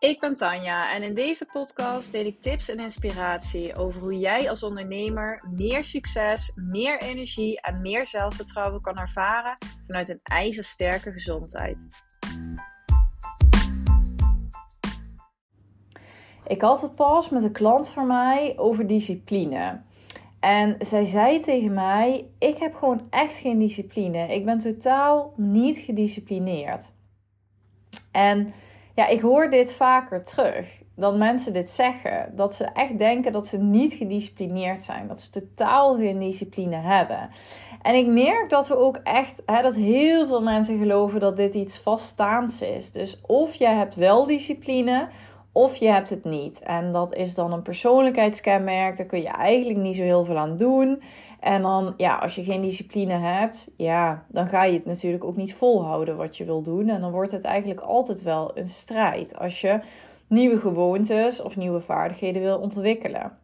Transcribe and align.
Ik 0.00 0.20
ben 0.20 0.36
Tanja 0.36 0.94
en 0.94 1.02
in 1.02 1.14
deze 1.14 1.46
podcast 1.52 2.12
deel 2.12 2.24
ik 2.24 2.42
tips 2.42 2.68
en 2.68 2.78
inspiratie 2.78 3.74
over 3.74 4.00
hoe 4.00 4.18
jij 4.18 4.50
als 4.50 4.62
ondernemer 4.62 5.44
meer 5.54 5.84
succes, 5.84 6.52
meer 6.54 7.00
energie 7.00 7.60
en 7.60 7.80
meer 7.80 8.06
zelfvertrouwen 8.06 8.80
kan 8.80 8.98
ervaren 8.98 9.56
vanuit 9.86 10.08
een 10.08 10.20
ijzersterke 10.22 11.12
gezondheid. 11.12 11.86
Ik 16.46 16.60
had 16.60 16.80
het 16.80 16.94
pas 16.94 17.28
met 17.28 17.42
een 17.42 17.52
klant 17.52 17.88
van 17.88 18.06
mij 18.06 18.54
over 18.56 18.86
discipline. 18.86 19.82
En 20.40 20.76
zij 20.78 21.04
zei 21.04 21.40
tegen 21.40 21.74
mij: 21.74 22.30
Ik 22.38 22.58
heb 22.58 22.74
gewoon 22.74 23.06
echt 23.10 23.36
geen 23.36 23.58
discipline. 23.58 24.34
Ik 24.34 24.44
ben 24.44 24.58
totaal 24.58 25.32
niet 25.36 25.78
gedisciplineerd. 25.78 26.92
En 28.12 28.54
ja, 28.98 29.06
ik 29.06 29.20
hoor 29.20 29.50
dit 29.50 29.72
vaker 29.72 30.24
terug. 30.24 30.82
Dat 30.96 31.16
mensen 31.16 31.52
dit 31.52 31.70
zeggen. 31.70 32.32
Dat 32.36 32.54
ze 32.54 32.64
echt 32.64 32.98
denken 32.98 33.32
dat 33.32 33.46
ze 33.46 33.58
niet 33.58 33.92
gedisciplineerd 33.92 34.82
zijn. 34.82 35.08
Dat 35.08 35.20
ze 35.20 35.30
totaal 35.30 35.96
geen 35.96 36.18
discipline 36.18 36.76
hebben. 36.76 37.30
En 37.82 37.94
ik 37.94 38.06
merk 38.06 38.50
dat 38.50 38.68
we 38.68 38.76
ook 38.76 38.96
echt, 38.96 39.42
hè, 39.46 39.62
dat 39.62 39.74
heel 39.74 40.26
veel 40.26 40.42
mensen 40.42 40.78
geloven 40.78 41.20
dat 41.20 41.36
dit 41.36 41.54
iets 41.54 41.78
vaststaands 41.78 42.60
is. 42.60 42.92
Dus 42.92 43.20
of 43.26 43.54
je 43.54 43.66
hebt 43.66 43.94
wel 43.94 44.26
discipline, 44.26 45.08
of 45.52 45.76
je 45.76 45.88
hebt 45.88 46.10
het 46.10 46.24
niet. 46.24 46.60
En 46.60 46.92
dat 46.92 47.14
is 47.14 47.34
dan 47.34 47.52
een 47.52 47.62
persoonlijkheidskenmerk. 47.62 48.96
Daar 48.96 49.06
kun 49.06 49.22
je 49.22 49.28
eigenlijk 49.28 49.78
niet 49.78 49.96
zo 49.96 50.02
heel 50.02 50.24
veel 50.24 50.38
aan 50.38 50.56
doen. 50.56 51.02
En 51.40 51.62
dan, 51.62 51.94
ja, 51.96 52.16
als 52.16 52.34
je 52.34 52.44
geen 52.44 52.62
discipline 52.62 53.12
hebt, 53.12 53.70
ja, 53.76 54.24
dan 54.28 54.46
ga 54.46 54.64
je 54.64 54.72
het 54.72 54.86
natuurlijk 54.86 55.24
ook 55.24 55.36
niet 55.36 55.54
volhouden 55.54 56.16
wat 56.16 56.36
je 56.36 56.44
wil 56.44 56.62
doen. 56.62 56.88
En 56.88 57.00
dan 57.00 57.10
wordt 57.10 57.32
het 57.32 57.44
eigenlijk 57.44 57.80
altijd 57.80 58.22
wel 58.22 58.50
een 58.54 58.68
strijd 58.68 59.38
als 59.38 59.60
je 59.60 59.80
nieuwe 60.26 60.58
gewoontes 60.58 61.42
of 61.42 61.56
nieuwe 61.56 61.80
vaardigheden 61.80 62.42
wil 62.42 62.58
ontwikkelen. 62.58 63.38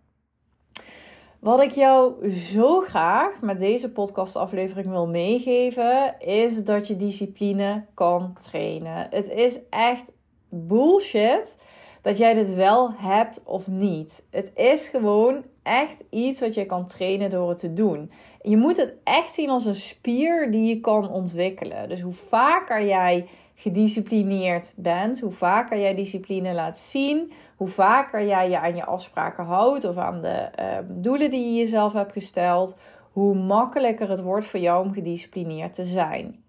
Wat 1.39 1.62
ik 1.62 1.70
jou 1.70 2.31
zo 2.31 2.81
graag 2.81 3.41
met 3.41 3.59
deze 3.59 3.91
podcastaflevering 3.91 4.89
wil 4.89 5.06
meegeven, 5.06 6.14
is 6.19 6.64
dat 6.64 6.86
je 6.86 6.97
discipline 6.97 7.84
kan 7.95 8.36
trainen. 8.42 9.06
Het 9.11 9.29
is 9.29 9.58
echt 9.70 10.12
bullshit 10.48 11.58
dat 12.05 12.19
jij 12.19 12.34
dit 12.34 12.55
wel 12.55 12.92
hebt 12.97 13.41
of 13.44 13.66
niet. 13.66 14.24
Het 14.30 14.50
is 14.55 14.88
gewoon 14.88 15.44
echt 15.62 15.97
iets 16.11 16.41
wat 16.41 16.55
je 16.55 16.66
kan 16.66 16.86
trainen 16.86 17.30
door 17.30 17.48
het 17.48 17.58
te 17.58 17.72
doen. 17.72 18.11
Je 18.42 18.56
moet 18.56 18.77
het 18.77 18.94
echt 19.05 19.34
zien 19.34 19.50
als 19.50 19.64
een 19.64 19.74
spier 19.74 20.50
die 20.50 20.64
je 20.64 20.80
kan 20.80 21.11
ontwikkelen. 21.11 21.88
Dus 21.88 22.00
hoe 22.00 22.12
vaker 22.12 22.86
jij 22.86 23.28
gedisciplineerd 23.55 24.72
bent, 24.77 25.20
hoe 25.20 25.33
vaker 25.33 25.80
jij 25.80 25.94
discipline 25.94 26.52
laat 26.52 26.78
zien, 26.78 27.33
hoe 27.56 27.69
vaker 27.69 28.27
jij 28.27 28.50
je 28.50 28.58
aan 28.58 28.77
je 28.77 28.84
afspraken 28.84 29.44
houdt 29.44 29.84
of 29.84 29.96
aan 29.96 30.20
de 30.20 30.28
ehm, 30.28 30.84
doelen 30.89 31.30
die 31.30 31.44
je 31.44 31.58
jezelf 31.58 31.92
hebt 31.92 32.12
gesteld, 32.12 32.77
hoe 33.12 33.34
makkelijker 33.34 34.08
het 34.08 34.20
wordt 34.20 34.46
voor 34.46 34.61
jou 34.61 34.86
om 34.86 34.92
gedisciplineerd 34.92 35.74
te 35.74 35.84
zijn. 35.84 36.42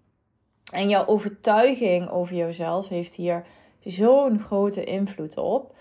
En 0.72 0.88
jouw 0.88 1.06
overtuiging 1.06 2.10
over 2.10 2.36
jezelf 2.36 2.88
heeft 2.88 3.14
hier 3.14 3.44
zo'n 3.86 4.40
grote 4.40 4.84
invloed 4.84 5.36
op. 5.36 5.74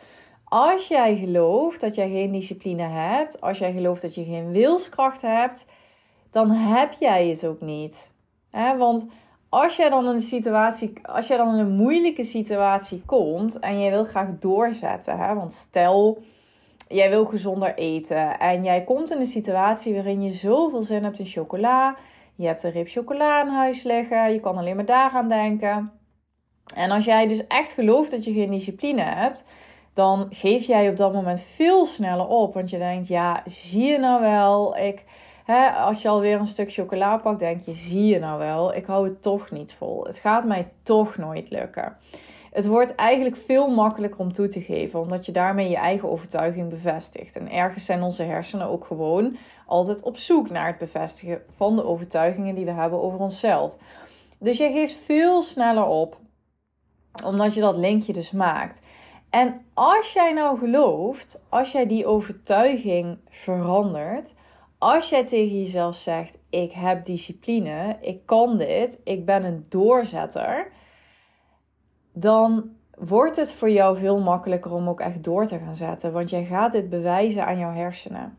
Als 0.44 0.88
jij 0.88 1.16
gelooft 1.16 1.82
dat 1.82 1.96
jij 1.96 2.10
geen 2.10 2.32
discipline 2.32 2.84
hebt, 2.84 3.42
als 3.42 3.58
jij 3.58 3.72
gelooft 3.72 4.02
dat 4.02 4.16
je 4.16 4.24
geen 4.24 4.52
wilskracht 4.52 5.22
hebt, 5.22 5.66
dan 6.32 6.52
heb 6.52 6.94
jij 7.00 7.28
het 7.28 7.46
ook 7.46 7.62
niet. 7.62 8.12
Want 8.78 9.08
als 9.50 9.76
jij 9.76 9.90
dan 9.90 10.06
in 10.06 10.12
een 10.12 10.20
situatie, 10.20 10.94
als 11.02 11.28
jij 11.28 11.38
dan 11.38 11.54
in 11.54 11.60
een 11.60 11.76
moeilijke 11.76 12.24
situatie 12.24 13.04
komt 13.06 13.60
en 13.60 13.80
jij 13.80 13.90
wil 13.90 14.04
graag 14.04 14.28
doorzetten, 14.40 15.36
want 15.36 15.54
stel 15.54 16.18
jij 16.88 17.10
wil 17.10 17.26
gezonder 17.26 17.76
eten 17.76 18.40
en 18.40 18.64
jij 18.64 18.84
komt 18.84 19.12
in 19.12 19.20
een 19.20 19.26
situatie 19.26 19.94
waarin 19.94 20.22
je 20.22 20.32
zoveel 20.32 20.84
zin 20.84 21.04
hebt 21.04 21.20
in 21.20 21.26
chocola, 21.26 21.96
je 22.36 22.48
hebt 22.48 22.64
een 22.64 22.72
rib 22.72 22.88
chocola 22.88 23.42
in 23.42 23.48
huis 23.48 23.84
liggen, 23.84 24.34
je 24.34 24.40
kan 24.40 24.58
alleen 24.58 24.76
maar 24.76 24.86
daaraan 24.86 25.30
denken. 25.30 25.92
En 26.74 26.92
als 26.92 27.06
jij 27.06 27.28
dus 27.28 27.48
echt 27.48 27.72
gelooft 27.72 28.12
dat 28.12 28.24
je 28.24 28.34
geen 28.34 28.52
discipline 28.52 29.02
hebt, 29.02 29.44
dan 29.94 30.28
geef 30.30 30.64
jij 30.64 30.90
op 30.90 30.98
dat 30.98 31.14
moment 31.14 31.42
veel 31.42 31.86
sneller 31.86 32.28
op. 32.28 32.54
Want 32.54 32.70
je 32.70 32.78
denkt, 32.78 33.08
ja, 33.08 33.44
zie 33.46 33.84
je 33.84 33.98
nou 33.98 34.22
wel, 34.22 34.78
ik, 34.78 35.04
hè, 35.46 35.70
als 35.70 36.02
je 36.02 36.10
alweer 36.10 36.40
een 36.40 36.48
stuk 36.48 36.74
chocola 36.74 37.18
pakt, 37.18 37.40
denk 37.40 37.66
je, 37.66 37.74
zie 37.74 38.06
je 38.06 38.20
nou 38.20 38.40
wel, 38.40 38.76
ik 38.76 38.86
hou 38.86 39.08
het 39.08 39.22
toch 39.22 39.52
niet 39.52 39.74
vol. 39.74 40.04
Het 40.04 40.18
gaat 40.18 40.46
mij 40.46 40.72
toch 40.84 41.18
nooit 41.18 41.50
lukken. 41.50 41.98
Het 42.52 42.66
wordt 42.66 42.96
eigenlijk 42.96 43.38
veel 43.38 43.68
makkelijker 43.70 44.20
om 44.20 44.34
toe 44.34 44.48
te 44.48 44.62
geven, 44.62 45.00
omdat 45.00 45.26
je 45.26 45.32
daarmee 45.32 45.70
je 45.70 45.76
eigen 45.76 46.10
overtuiging 46.10 46.70
bevestigt. 46.70 47.36
En 47.36 47.52
ergens 47.52 47.86
zijn 47.86 48.02
onze 48.02 48.24
hersenen 48.24 48.68
ook 48.68 48.86
gewoon 48.86 49.38
altijd 49.66 50.04
op 50.04 50.18
zoek 50.18 50.50
naar 50.50 50.68
het 50.68 50.78
bevestigen 50.78 51.42
van 51.56 51.76
de 51.76 51.86
overtuigingen 51.86 52.56
die 52.56 52.66
we 52.66 52.72
hebben 52.72 53.02
over 53.02 53.20
onszelf. 53.20 53.72
Dus 54.40 54.58
je 54.58 54.72
geeft 54.72 54.96
veel 55.06 55.42
sneller 55.42 55.86
op 55.86 56.18
omdat 57.24 57.54
je 57.54 57.62
dat 57.62 57.78
linkje 57.78 58.14
dus 58.14 58.32
maakt. 58.32 58.82
En 59.30 59.62
als 59.74 60.14
jij 60.14 60.34
nou 60.34 60.60
gelooft, 60.60 61.42
als 61.50 61.72
jij 61.72 61.88
die 61.88 62.06
overtuiging 62.06 63.18
verandert, 63.30 64.34
als 64.78 65.10
jij 65.10 65.26
tegen 65.26 65.60
jezelf 65.60 65.96
zegt: 65.96 66.38
Ik 66.50 66.72
heb 66.72 67.06
discipline, 67.06 67.98
ik 68.02 68.26
kan 68.26 68.58
dit, 68.58 69.00
ik 69.04 69.26
ben 69.26 69.44
een 69.44 69.66
doorzetter, 69.70 70.72
dan 72.14 72.70
wordt 72.98 73.36
het 73.36 73.52
voor 73.52 73.70
jou 73.70 73.98
veel 73.98 74.20
makkelijker 74.20 74.72
om 74.72 74.90
ook 74.90 75.00
echt 75.00 75.24
door 75.24 75.46
te 75.46 75.58
gaan 75.58 75.76
zetten. 75.76 76.12
Want 76.12 76.30
jij 76.30 76.46
gaat 76.46 76.72
dit 76.72 76.90
bewijzen 76.90 77.46
aan 77.46 77.58
jouw 77.58 77.74
hersenen. 77.74 78.38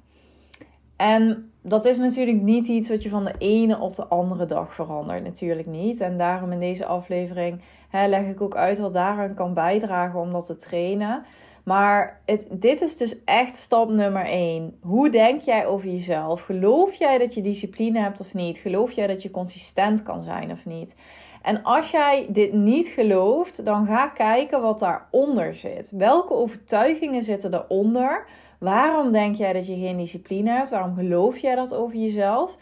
En 0.97 1.53
dat 1.63 1.85
is 1.85 1.99
natuurlijk 1.99 2.43
niet 2.43 2.67
iets 2.67 2.89
wat 2.89 3.03
je 3.03 3.09
van 3.09 3.25
de 3.25 3.35
ene 3.39 3.79
op 3.79 3.95
de 3.95 4.07
andere 4.07 4.47
dag 4.47 4.75
verandert. 4.75 5.25
Natuurlijk 5.25 5.67
niet. 5.67 6.01
En 6.01 6.19
daarom 6.19 6.53
in 6.53 6.61
deze 6.61 6.87
aflevering 6.87 7.61
leg 7.91 8.27
ik 8.27 8.41
ook 8.41 8.57
uit 8.57 8.79
wat 8.79 8.93
daaraan 8.95 9.35
kan 9.35 9.55
bijdragen 9.55 10.21
om 10.21 10.33
dat 10.33 10.47
te 10.47 10.57
trainen. 10.57 11.25
Maar 11.65 12.21
het, 12.25 12.47
dit 12.51 12.81
is 12.81 12.97
dus 12.97 13.25
echt 13.25 13.57
stap 13.57 13.89
nummer 13.91 14.25
1. 14.25 14.79
Hoe 14.83 15.11
denk 15.11 15.41
jij 15.41 15.67
over 15.67 15.89
jezelf? 15.89 16.41
Geloof 16.41 16.95
jij 16.95 17.19
dat 17.19 17.35
je 17.35 17.41
discipline 17.41 18.01
hebt 18.01 18.21
of 18.21 18.35
niet? 18.35 18.59
Geloof 18.59 18.93
jij 18.93 19.07
dat 19.07 19.23
je 19.23 19.31
consistent 19.31 20.03
kan 20.03 20.23
zijn 20.23 20.51
of 20.51 20.65
niet? 20.65 20.95
En 21.43 21.63
als 21.63 21.91
jij 21.91 22.27
dit 22.29 22.53
niet 22.53 22.89
gelooft, 22.89 23.65
dan 23.65 23.87
ga 23.87 24.09
kijken 24.09 24.63
wat 24.63 24.79
daaronder 24.79 25.55
zit. 25.55 25.91
Welke 25.91 26.35
overtuigingen 26.35 27.23
zitten 27.23 27.55
eronder? 27.55 28.27
Waarom 28.59 29.13
denk 29.13 29.37
jij 29.37 29.53
dat 29.53 29.67
je 29.67 29.75
geen 29.75 29.97
discipline 29.97 30.51
hebt? 30.51 30.71
Waarom 30.71 30.95
geloof 30.95 31.39
jij 31.39 31.55
dat 31.55 31.75
over 31.75 31.97
jezelf? 31.97 32.57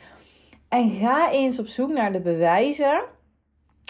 En 0.68 0.90
ga 0.90 1.30
eens 1.30 1.58
op 1.58 1.66
zoek 1.66 1.92
naar 1.92 2.12
de 2.12 2.20
bewijzen 2.20 3.02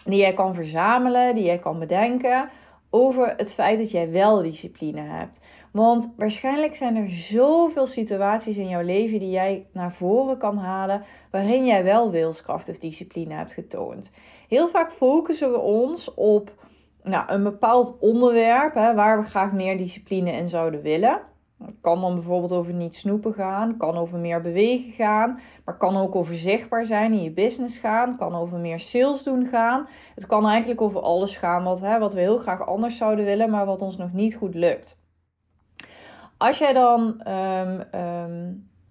die 0.04 0.18
jij 0.18 0.34
kan 0.34 0.54
verzamelen, 0.54 1.34
die 1.34 1.44
jij 1.44 1.58
kan 1.58 1.78
bedenken 1.78 2.50
over 2.90 3.34
het 3.36 3.52
feit 3.52 3.78
dat 3.78 3.90
jij 3.90 4.10
wel 4.10 4.42
discipline 4.42 5.00
hebt. 5.00 5.40
Want 5.70 6.12
waarschijnlijk 6.16 6.76
zijn 6.76 6.96
er 6.96 7.10
zoveel 7.10 7.86
situaties 7.86 8.56
in 8.56 8.68
jouw 8.68 8.82
leven 8.82 9.18
die 9.18 9.30
jij 9.30 9.66
naar 9.72 9.92
voren 9.92 10.38
kan 10.38 10.58
halen 10.58 11.04
waarin 11.30 11.66
jij 11.66 11.84
wel 11.84 12.10
wilskracht 12.10 12.68
of 12.68 12.78
discipline 12.78 13.34
hebt 13.34 13.52
getoond. 13.52 14.10
Heel 14.48 14.68
vaak 14.68 14.92
focussen 14.92 15.50
we 15.50 15.58
ons 15.58 16.14
op 16.14 16.52
nou, 17.02 17.32
een 17.32 17.42
bepaald 17.42 17.96
onderwerp 18.00 18.74
hè, 18.74 18.94
waar 18.94 19.22
we 19.22 19.28
graag 19.28 19.52
meer 19.52 19.78
discipline 19.78 20.32
in 20.32 20.48
zouden 20.48 20.82
willen. 20.82 21.20
Het 21.66 21.80
kan 21.80 22.00
dan 22.00 22.14
bijvoorbeeld 22.14 22.52
over 22.52 22.72
niet 22.72 22.94
snoepen 22.94 23.34
gaan, 23.34 23.76
kan 23.76 23.96
over 23.96 24.18
meer 24.18 24.40
bewegen 24.40 24.92
gaan, 24.92 25.40
maar 25.64 25.76
kan 25.76 25.96
ook 25.96 26.14
over 26.14 26.34
zichtbaar 26.34 26.86
zijn 26.86 27.12
in 27.12 27.22
je 27.22 27.32
business 27.32 27.76
gaan, 27.76 28.16
kan 28.16 28.34
over 28.34 28.58
meer 28.58 28.80
sales 28.80 29.22
doen 29.22 29.46
gaan. 29.46 29.88
Het 30.14 30.26
kan 30.26 30.46
eigenlijk 30.46 30.80
over 30.80 31.00
alles 31.00 31.36
gaan 31.36 31.64
wat, 31.64 31.80
hè, 31.80 31.98
wat 31.98 32.12
we 32.12 32.20
heel 32.20 32.38
graag 32.38 32.66
anders 32.66 32.96
zouden 32.96 33.24
willen, 33.24 33.50
maar 33.50 33.66
wat 33.66 33.82
ons 33.82 33.96
nog 33.96 34.12
niet 34.12 34.36
goed 34.36 34.54
lukt. 34.54 34.96
Als 36.36 36.58
jij 36.58 36.72
dan 36.72 37.28
um, 37.28 37.84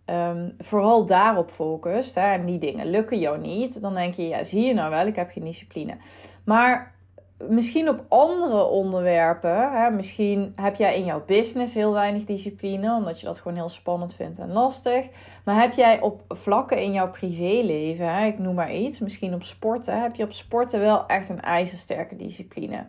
um, 0.05 0.55
vooral 0.57 1.05
daarop 1.05 1.51
focust 1.51 2.15
hè, 2.15 2.33
en 2.33 2.45
die 2.45 2.59
dingen 2.59 2.89
lukken 2.89 3.19
jou 3.19 3.39
niet, 3.39 3.81
dan 3.81 3.93
denk 3.93 4.13
je, 4.13 4.27
ja, 4.27 4.43
zie 4.43 4.61
je 4.61 4.73
nou 4.73 4.89
wel, 4.89 5.07
ik 5.07 5.15
heb 5.15 5.29
geen 5.29 5.43
discipline. 5.43 5.97
Maar 6.45 6.92
misschien 7.49 7.89
op 7.89 8.05
andere 8.07 8.63
onderwerpen. 8.63 9.71
Hè, 9.71 9.89
misschien 9.89 10.53
heb 10.55 10.75
jij 10.75 10.95
in 10.97 11.05
jouw 11.05 11.25
business 11.25 11.73
heel 11.73 11.93
weinig 11.93 12.25
discipline, 12.25 12.95
omdat 12.95 13.19
je 13.19 13.25
dat 13.25 13.39
gewoon 13.39 13.57
heel 13.57 13.69
spannend 13.69 14.13
vindt 14.15 14.39
en 14.39 14.51
lastig. 14.51 15.07
Maar 15.45 15.61
heb 15.61 15.73
jij 15.73 16.01
op 16.01 16.23
vlakken 16.27 16.81
in 16.81 16.91
jouw 16.91 17.11
privéleven, 17.11 18.13
hè, 18.13 18.25
ik 18.25 18.39
noem 18.39 18.55
maar 18.55 18.73
iets, 18.73 18.99
misschien 18.99 19.33
op 19.33 19.43
sporten, 19.43 20.01
heb 20.01 20.15
je 20.15 20.23
op 20.23 20.33
sporten 20.33 20.79
wel 20.79 21.05
echt 21.07 21.29
een 21.29 21.41
ijzersterke 21.41 22.15
discipline. 22.15 22.87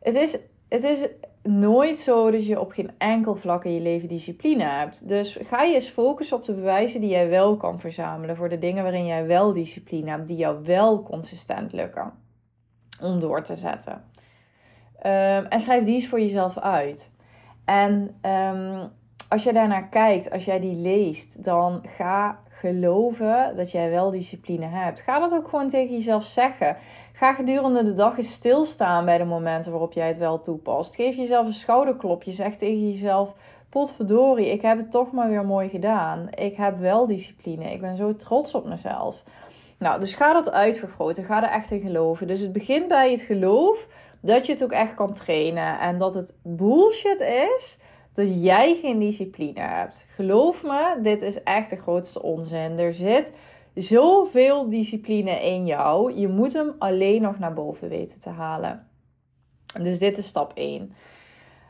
Het 0.00 0.14
is, 0.14 0.38
het 0.68 0.84
is 0.84 1.08
nooit 1.42 1.98
zo 1.98 2.30
dat 2.30 2.46
je 2.46 2.60
op 2.60 2.70
geen 2.70 2.90
enkel 2.98 3.34
vlak 3.34 3.64
in 3.64 3.74
je 3.74 3.80
leven 3.80 4.08
discipline 4.08 4.64
hebt. 4.64 5.08
Dus 5.08 5.38
ga 5.42 5.62
je 5.62 5.74
eens 5.74 5.88
focussen 5.88 6.36
op 6.36 6.44
de 6.44 6.54
bewijzen 6.54 7.00
die 7.00 7.10
jij 7.10 7.28
wel 7.28 7.56
kan 7.56 7.80
verzamelen 7.80 8.36
voor 8.36 8.48
de 8.48 8.58
dingen 8.58 8.82
waarin 8.82 9.06
jij 9.06 9.26
wel 9.26 9.52
discipline 9.52 10.10
hebt, 10.10 10.26
die 10.26 10.36
jou 10.36 10.64
wel 10.64 11.02
consistent 11.02 11.72
lukken 11.72 12.24
om 13.00 13.20
door 13.20 13.42
te 13.42 13.56
zetten. 13.56 14.04
Ehm, 14.98 15.44
en 15.44 15.60
schrijf 15.60 15.84
die 15.84 15.94
eens 15.94 16.08
voor 16.08 16.20
jezelf 16.20 16.58
uit. 16.58 17.12
En 17.64 18.16
um, 18.22 18.90
als 19.28 19.42
je 19.42 19.52
daarnaar 19.52 19.88
kijkt, 19.88 20.30
als 20.30 20.44
jij 20.44 20.60
die 20.60 20.76
leest, 20.76 21.44
dan 21.44 21.82
ga 21.96 22.38
geloven 22.48 23.56
dat 23.56 23.70
jij 23.70 23.90
wel 23.90 24.10
discipline 24.10 24.66
hebt. 24.66 25.00
Ga 25.00 25.18
dat 25.18 25.34
ook 25.34 25.48
gewoon 25.48 25.68
tegen 25.68 25.94
jezelf 25.94 26.24
zeggen. 26.24 26.76
Ga 27.12 27.34
gedurende 27.34 27.84
de 27.84 27.94
dag 27.94 28.16
eens 28.16 28.32
stilstaan 28.32 29.04
bij 29.04 29.18
de 29.18 29.24
momenten 29.24 29.70
waarop 29.70 29.92
jij 29.92 30.06
het 30.06 30.18
wel 30.18 30.40
toepast. 30.40 30.94
Geef 30.94 31.16
jezelf 31.16 31.46
een 31.46 31.52
schouderklopje. 31.52 32.32
Zeg 32.32 32.56
tegen 32.56 32.88
jezelf: 32.88 33.34
Potverdorie, 33.68 34.50
ik 34.50 34.62
heb 34.62 34.78
het 34.78 34.90
toch 34.90 35.12
maar 35.12 35.28
weer 35.28 35.44
mooi 35.44 35.68
gedaan. 35.68 36.28
Ik 36.34 36.56
heb 36.56 36.78
wel 36.78 37.06
discipline. 37.06 37.72
Ik 37.72 37.80
ben 37.80 37.96
zo 37.96 38.16
trots 38.16 38.54
op 38.54 38.64
mezelf. 38.64 39.22
Nou, 39.78 40.00
dus 40.00 40.14
ga 40.14 40.32
dat 40.32 40.50
uitvergroten. 40.50 41.24
Ga 41.24 41.42
er 41.42 41.50
echt 41.50 41.70
in 41.70 41.80
geloven. 41.80 42.26
Dus 42.26 42.40
het 42.40 42.52
begint 42.52 42.88
bij 42.88 43.10
het 43.10 43.20
geloof 43.20 43.88
dat 44.20 44.46
je 44.46 44.52
het 44.52 44.62
ook 44.62 44.72
echt 44.72 44.94
kan 44.94 45.12
trainen. 45.12 45.78
En 45.78 45.98
dat 45.98 46.14
het 46.14 46.32
bullshit 46.42 47.20
is 47.20 47.78
dat 48.12 48.42
jij 48.44 48.78
geen 48.80 48.98
discipline 48.98 49.60
hebt. 49.60 50.06
Geloof 50.14 50.62
me, 50.62 50.98
dit 51.02 51.22
is 51.22 51.42
echt 51.42 51.70
de 51.70 51.76
grootste 51.76 52.22
onzin. 52.22 52.78
Er 52.78 52.94
zit 52.94 53.32
zoveel 53.74 54.68
discipline 54.68 55.42
in 55.42 55.66
jou. 55.66 56.14
Je 56.14 56.28
moet 56.28 56.52
hem 56.52 56.74
alleen 56.78 57.22
nog 57.22 57.38
naar 57.38 57.52
boven 57.52 57.88
weten 57.88 58.20
te 58.20 58.30
halen. 58.30 58.88
Dus 59.80 59.98
dit 59.98 60.18
is 60.18 60.26
stap 60.26 60.52
1. 60.54 60.92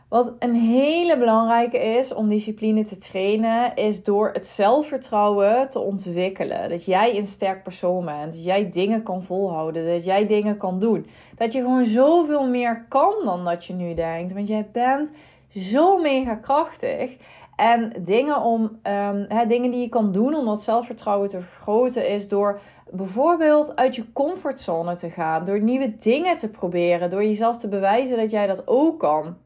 Wat 0.09 0.33
een 0.39 0.55
hele 0.55 1.19
belangrijke 1.19 1.79
is 1.79 2.15
om 2.15 2.29
discipline 2.29 2.85
te 2.85 2.99
trainen, 2.99 3.75
is 3.75 4.05
door 4.05 4.31
het 4.33 4.47
zelfvertrouwen 4.47 5.69
te 5.69 5.79
ontwikkelen. 5.79 6.69
Dat 6.69 6.85
jij 6.85 7.19
een 7.19 7.27
sterk 7.27 7.63
persoon 7.63 8.05
bent, 8.05 8.33
dat 8.33 8.45
jij 8.45 8.71
dingen 8.71 9.03
kan 9.03 9.23
volhouden, 9.23 9.87
dat 9.87 10.05
jij 10.05 10.27
dingen 10.27 10.57
kan 10.57 10.81
doen. 10.81 11.07
Dat 11.37 11.53
je 11.53 11.61
gewoon 11.61 11.85
zoveel 11.85 12.49
meer 12.49 12.85
kan 12.89 13.15
dan 13.25 13.45
dat 13.45 13.65
je 13.65 13.73
nu 13.73 13.95
denkt. 13.95 14.33
Want 14.33 14.49
jij 14.49 14.69
bent 14.73 15.11
zo 15.49 15.99
mega 15.99 16.35
krachtig. 16.35 17.17
En 17.57 17.93
dingen, 17.99 18.41
om, 18.41 18.81
um, 18.83 19.49
dingen 19.49 19.71
die 19.71 19.81
je 19.81 19.89
kan 19.89 20.13
doen 20.13 20.35
om 20.35 20.45
dat 20.45 20.63
zelfvertrouwen 20.63 21.29
te 21.29 21.41
vergroten, 21.41 22.09
is 22.09 22.29
door 22.29 22.61
bijvoorbeeld 22.91 23.77
uit 23.77 23.95
je 23.95 24.13
comfortzone 24.13 24.95
te 24.95 25.11
gaan. 25.11 25.45
Door 25.45 25.61
nieuwe 25.61 25.97
dingen 25.99 26.37
te 26.37 26.49
proberen. 26.49 27.11
Door 27.11 27.25
jezelf 27.25 27.57
te 27.57 27.69
bewijzen 27.69 28.17
dat 28.17 28.31
jij 28.31 28.47
dat 28.47 28.69
ook 28.69 28.99
kan. 28.99 29.37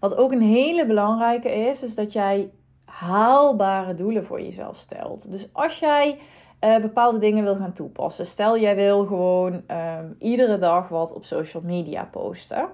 Wat 0.00 0.16
ook 0.16 0.32
een 0.32 0.42
hele 0.42 0.86
belangrijke 0.86 1.50
is, 1.50 1.82
is 1.82 1.94
dat 1.94 2.12
jij 2.12 2.50
haalbare 2.84 3.94
doelen 3.94 4.24
voor 4.24 4.40
jezelf 4.40 4.76
stelt. 4.76 5.30
Dus 5.30 5.48
als 5.52 5.78
jij 5.78 6.18
uh, 6.60 6.76
bepaalde 6.76 7.18
dingen 7.18 7.44
wil 7.44 7.56
gaan 7.56 7.72
toepassen, 7.72 8.26
stel 8.26 8.58
jij 8.58 8.76
wil 8.76 9.06
gewoon 9.06 9.52
um, 9.52 10.16
iedere 10.18 10.58
dag 10.58 10.88
wat 10.88 11.12
op 11.12 11.24
social 11.24 11.62
media 11.62 12.08
posten. 12.10 12.68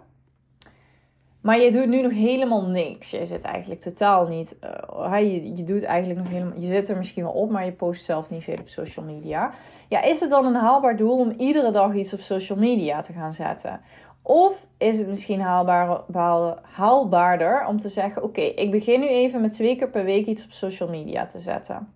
Maar 1.41 1.59
je 1.59 1.71
doet 1.71 1.87
nu 1.87 2.03
nog 2.03 2.13
helemaal 2.13 2.67
niks. 2.67 3.11
Je 3.11 3.27
zit 3.27 3.43
eigenlijk 3.43 3.81
totaal 3.81 4.27
niet. 4.27 4.57
Uh, 4.97 5.19
je, 5.21 5.57
je 5.57 5.65
doet 5.65 5.83
eigenlijk 5.83 6.21
nog 6.21 6.29
helemaal. 6.29 6.59
Je 6.59 6.67
zit 6.67 6.89
er 6.89 6.97
misschien 6.97 7.23
wel 7.23 7.33
op, 7.33 7.51
maar 7.51 7.65
je 7.65 7.73
post 7.73 8.05
zelf 8.05 8.31
niet 8.31 8.45
veel 8.45 8.59
op 8.61 8.69
social 8.69 9.05
media. 9.05 9.51
Ja, 9.89 10.03
is 10.03 10.21
het 10.21 10.31
dan 10.31 10.47
een 10.47 10.55
haalbaar 10.55 10.97
doel 10.97 11.19
om 11.19 11.31
iedere 11.31 11.71
dag 11.71 11.95
iets 11.95 12.13
op 12.13 12.21
social 12.21 12.59
media 12.59 13.01
te 13.01 13.13
gaan 13.13 13.33
zetten? 13.33 13.81
Of 14.23 14.67
is 14.79 14.99
het 14.99 15.09
misschien 15.09 15.41
haalbaar, 15.41 16.01
haalbaarder 16.63 17.67
om 17.67 17.81
te 17.81 17.89
zeggen: 17.89 18.23
Oké, 18.23 18.41
ik 18.41 18.71
begin 18.71 19.01
nu 19.01 19.09
even 19.09 19.41
met 19.41 19.53
twee 19.53 19.77
keer 19.77 19.91
per 19.91 20.05
week 20.05 20.27
iets 20.27 20.45
op 20.45 20.53
social 20.53 20.89
media 20.89 21.27
te 21.27 21.39
zetten. 21.39 21.89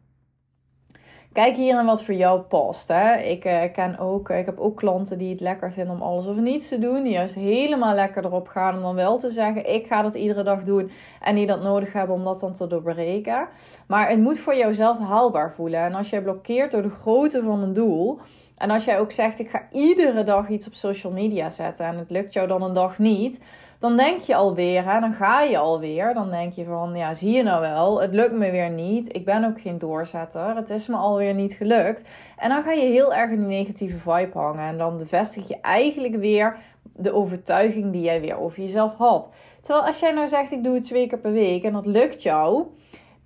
Kijk 1.37 1.57
hier 1.57 1.75
naar 1.75 1.85
wat 1.85 2.03
voor 2.03 2.15
jou 2.15 2.41
past. 2.41 2.89
Hè. 2.89 3.17
Ik, 3.17 3.45
uh, 3.45 3.63
ken 3.73 3.99
ook, 3.99 4.31
ik 4.31 4.47
heb 4.47 4.59
ook 4.59 4.77
klanten 4.77 5.19
die 5.19 5.31
het 5.31 5.41
lekker 5.41 5.73
vinden 5.73 5.95
om 5.95 6.03
alles 6.03 6.27
of 6.27 6.37
niets 6.37 6.69
te 6.69 6.79
doen. 6.79 7.03
Die 7.03 7.13
juist 7.13 7.35
helemaal 7.35 7.95
lekker 7.95 8.25
erop 8.25 8.49
gaan 8.49 8.77
om 8.77 8.83
dan 8.83 8.95
wel 8.95 9.19
te 9.19 9.29
zeggen: 9.29 9.75
ik 9.75 9.87
ga 9.87 10.03
dat 10.03 10.15
iedere 10.15 10.43
dag 10.43 10.63
doen. 10.63 10.91
En 11.21 11.35
die 11.35 11.47
dat 11.47 11.63
nodig 11.63 11.93
hebben 11.93 12.17
om 12.17 12.25
dat 12.25 12.41
dan 12.41 12.55
te 12.55 12.67
doorbreken. 12.67 13.49
Maar 13.87 14.09
het 14.09 14.19
moet 14.19 14.39
voor 14.39 14.57
jouzelf 14.57 14.99
haalbaar 14.99 15.53
voelen. 15.53 15.81
En 15.81 15.95
als 15.95 16.11
jij 16.11 16.23
blokkeert 16.23 16.71
door 16.71 16.83
de 16.83 16.91
grootte 16.91 17.43
van 17.43 17.63
een 17.63 17.73
doel. 17.73 18.19
En 18.57 18.71
als 18.71 18.85
jij 18.85 18.99
ook 18.99 19.13
zegt: 19.13 19.39
ik 19.39 19.51
ga 19.51 19.69
iedere 19.73 20.23
dag 20.23 20.49
iets 20.49 20.67
op 20.67 20.75
social 20.75 21.13
media 21.13 21.51
zetten. 21.51 21.87
En 21.87 21.99
het 21.99 22.11
lukt 22.11 22.33
jou 22.33 22.49
dan 22.49 22.63
een 22.63 22.75
dag 22.75 22.99
niet 22.99 23.41
dan 23.79 23.97
denk 23.97 24.21
je 24.21 24.35
alweer, 24.35 24.85
hè, 24.93 25.01
dan 25.01 25.13
ga 25.13 25.43
je 25.43 25.59
alweer. 25.59 26.15
Dan 26.15 26.31
denk 26.31 26.53
je 26.53 26.65
van, 26.65 26.97
ja, 26.97 27.15
zie 27.15 27.31
je 27.31 27.43
nou 27.43 27.61
wel, 27.61 28.01
het 28.01 28.15
lukt 28.15 28.33
me 28.33 28.51
weer 28.51 28.71
niet. 28.71 29.17
Ik 29.17 29.25
ben 29.25 29.45
ook 29.45 29.61
geen 29.61 29.79
doorzetter. 29.79 30.57
Het 30.57 30.71
is 30.71 30.87
me 30.87 30.97
alweer 30.97 31.35
niet 31.35 31.53
gelukt. 31.53 32.09
En 32.37 32.49
dan 32.49 32.63
ga 32.63 32.73
je 32.73 32.87
heel 32.87 33.15
erg 33.15 33.31
in 33.31 33.49
die 33.49 33.59
negatieve 33.59 33.99
vibe 33.99 34.39
hangen. 34.39 34.69
En 34.69 34.79
dan 34.79 34.99
bevestig 34.99 35.49
je 35.49 35.61
eigenlijk 35.61 36.17
weer 36.17 36.57
de 36.83 37.13
overtuiging 37.13 37.93
die 37.93 38.03
jij 38.03 38.21
weer 38.21 38.39
over 38.39 38.61
jezelf 38.61 38.97
had. 38.97 39.29
Terwijl 39.61 39.87
als 39.87 39.99
jij 39.99 40.13
nou 40.13 40.29
zegt, 40.29 40.53
ik 40.53 40.65
doe 40.65 40.75
het 40.75 40.85
twee 40.85 41.07
keer 41.07 41.19
per 41.19 41.33
week 41.33 41.63
en 41.63 41.73
dat 41.73 41.87
lukt 41.87 42.23
jou 42.23 42.67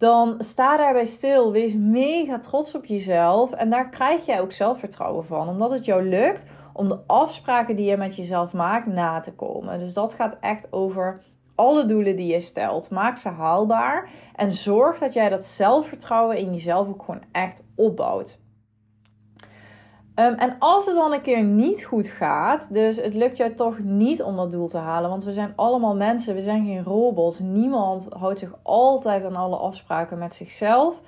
dan 0.00 0.34
sta 0.38 0.76
daarbij 0.76 1.04
stil. 1.04 1.52
Wees 1.52 1.74
mega 1.74 2.38
trots 2.38 2.74
op 2.74 2.84
jezelf. 2.84 3.52
En 3.52 3.70
daar 3.70 3.88
krijg 3.88 4.26
jij 4.26 4.40
ook 4.40 4.52
zelfvertrouwen 4.52 5.24
van. 5.24 5.48
Omdat 5.48 5.70
het 5.70 5.84
jou 5.84 6.02
lukt 6.02 6.44
om 6.72 6.88
de 6.88 6.98
afspraken 7.06 7.76
die 7.76 7.90
je 7.90 7.96
met 7.96 8.16
jezelf 8.16 8.52
maakt 8.52 8.86
na 8.86 9.20
te 9.20 9.32
komen. 9.32 9.78
Dus 9.78 9.94
dat 9.94 10.14
gaat 10.14 10.36
echt 10.40 10.72
over 10.72 11.22
alle 11.54 11.84
doelen 11.86 12.16
die 12.16 12.32
je 12.32 12.40
stelt. 12.40 12.90
Maak 12.90 13.16
ze 13.16 13.28
haalbaar 13.28 14.10
en 14.34 14.50
zorg 14.50 14.98
dat 14.98 15.12
jij 15.12 15.28
dat 15.28 15.44
zelfvertrouwen 15.44 16.36
in 16.36 16.52
jezelf 16.52 16.88
ook 16.88 17.02
gewoon 17.02 17.24
echt 17.32 17.62
opbouwt. 17.74 18.38
Ehm, 20.14 20.32
en 20.32 20.56
als 20.58 20.86
het 20.86 20.94
dan 20.94 21.12
een 21.12 21.20
keer 21.20 21.42
niet 21.42 21.84
goed 21.84 22.08
gaat, 22.08 22.66
dus 22.70 22.96
het 22.96 23.14
lukt 23.14 23.36
jou 23.36 23.54
toch 23.54 23.78
niet 23.78 24.22
om 24.22 24.36
dat 24.36 24.50
doel 24.50 24.68
te 24.68 24.78
halen, 24.78 25.10
want 25.10 25.24
we 25.24 25.32
zijn 25.32 25.52
allemaal 25.56 25.96
mensen, 25.96 26.34
we 26.34 26.42
zijn 26.42 26.66
geen 26.66 26.84
robots. 26.84 27.38
Niemand 27.38 28.06
houdt 28.10 28.38
zich 28.38 28.54
altijd 28.62 29.24
aan 29.24 29.36
alle 29.36 29.56
afspraken 29.56 30.18
met 30.18 30.34
zichzelf. 30.34 31.00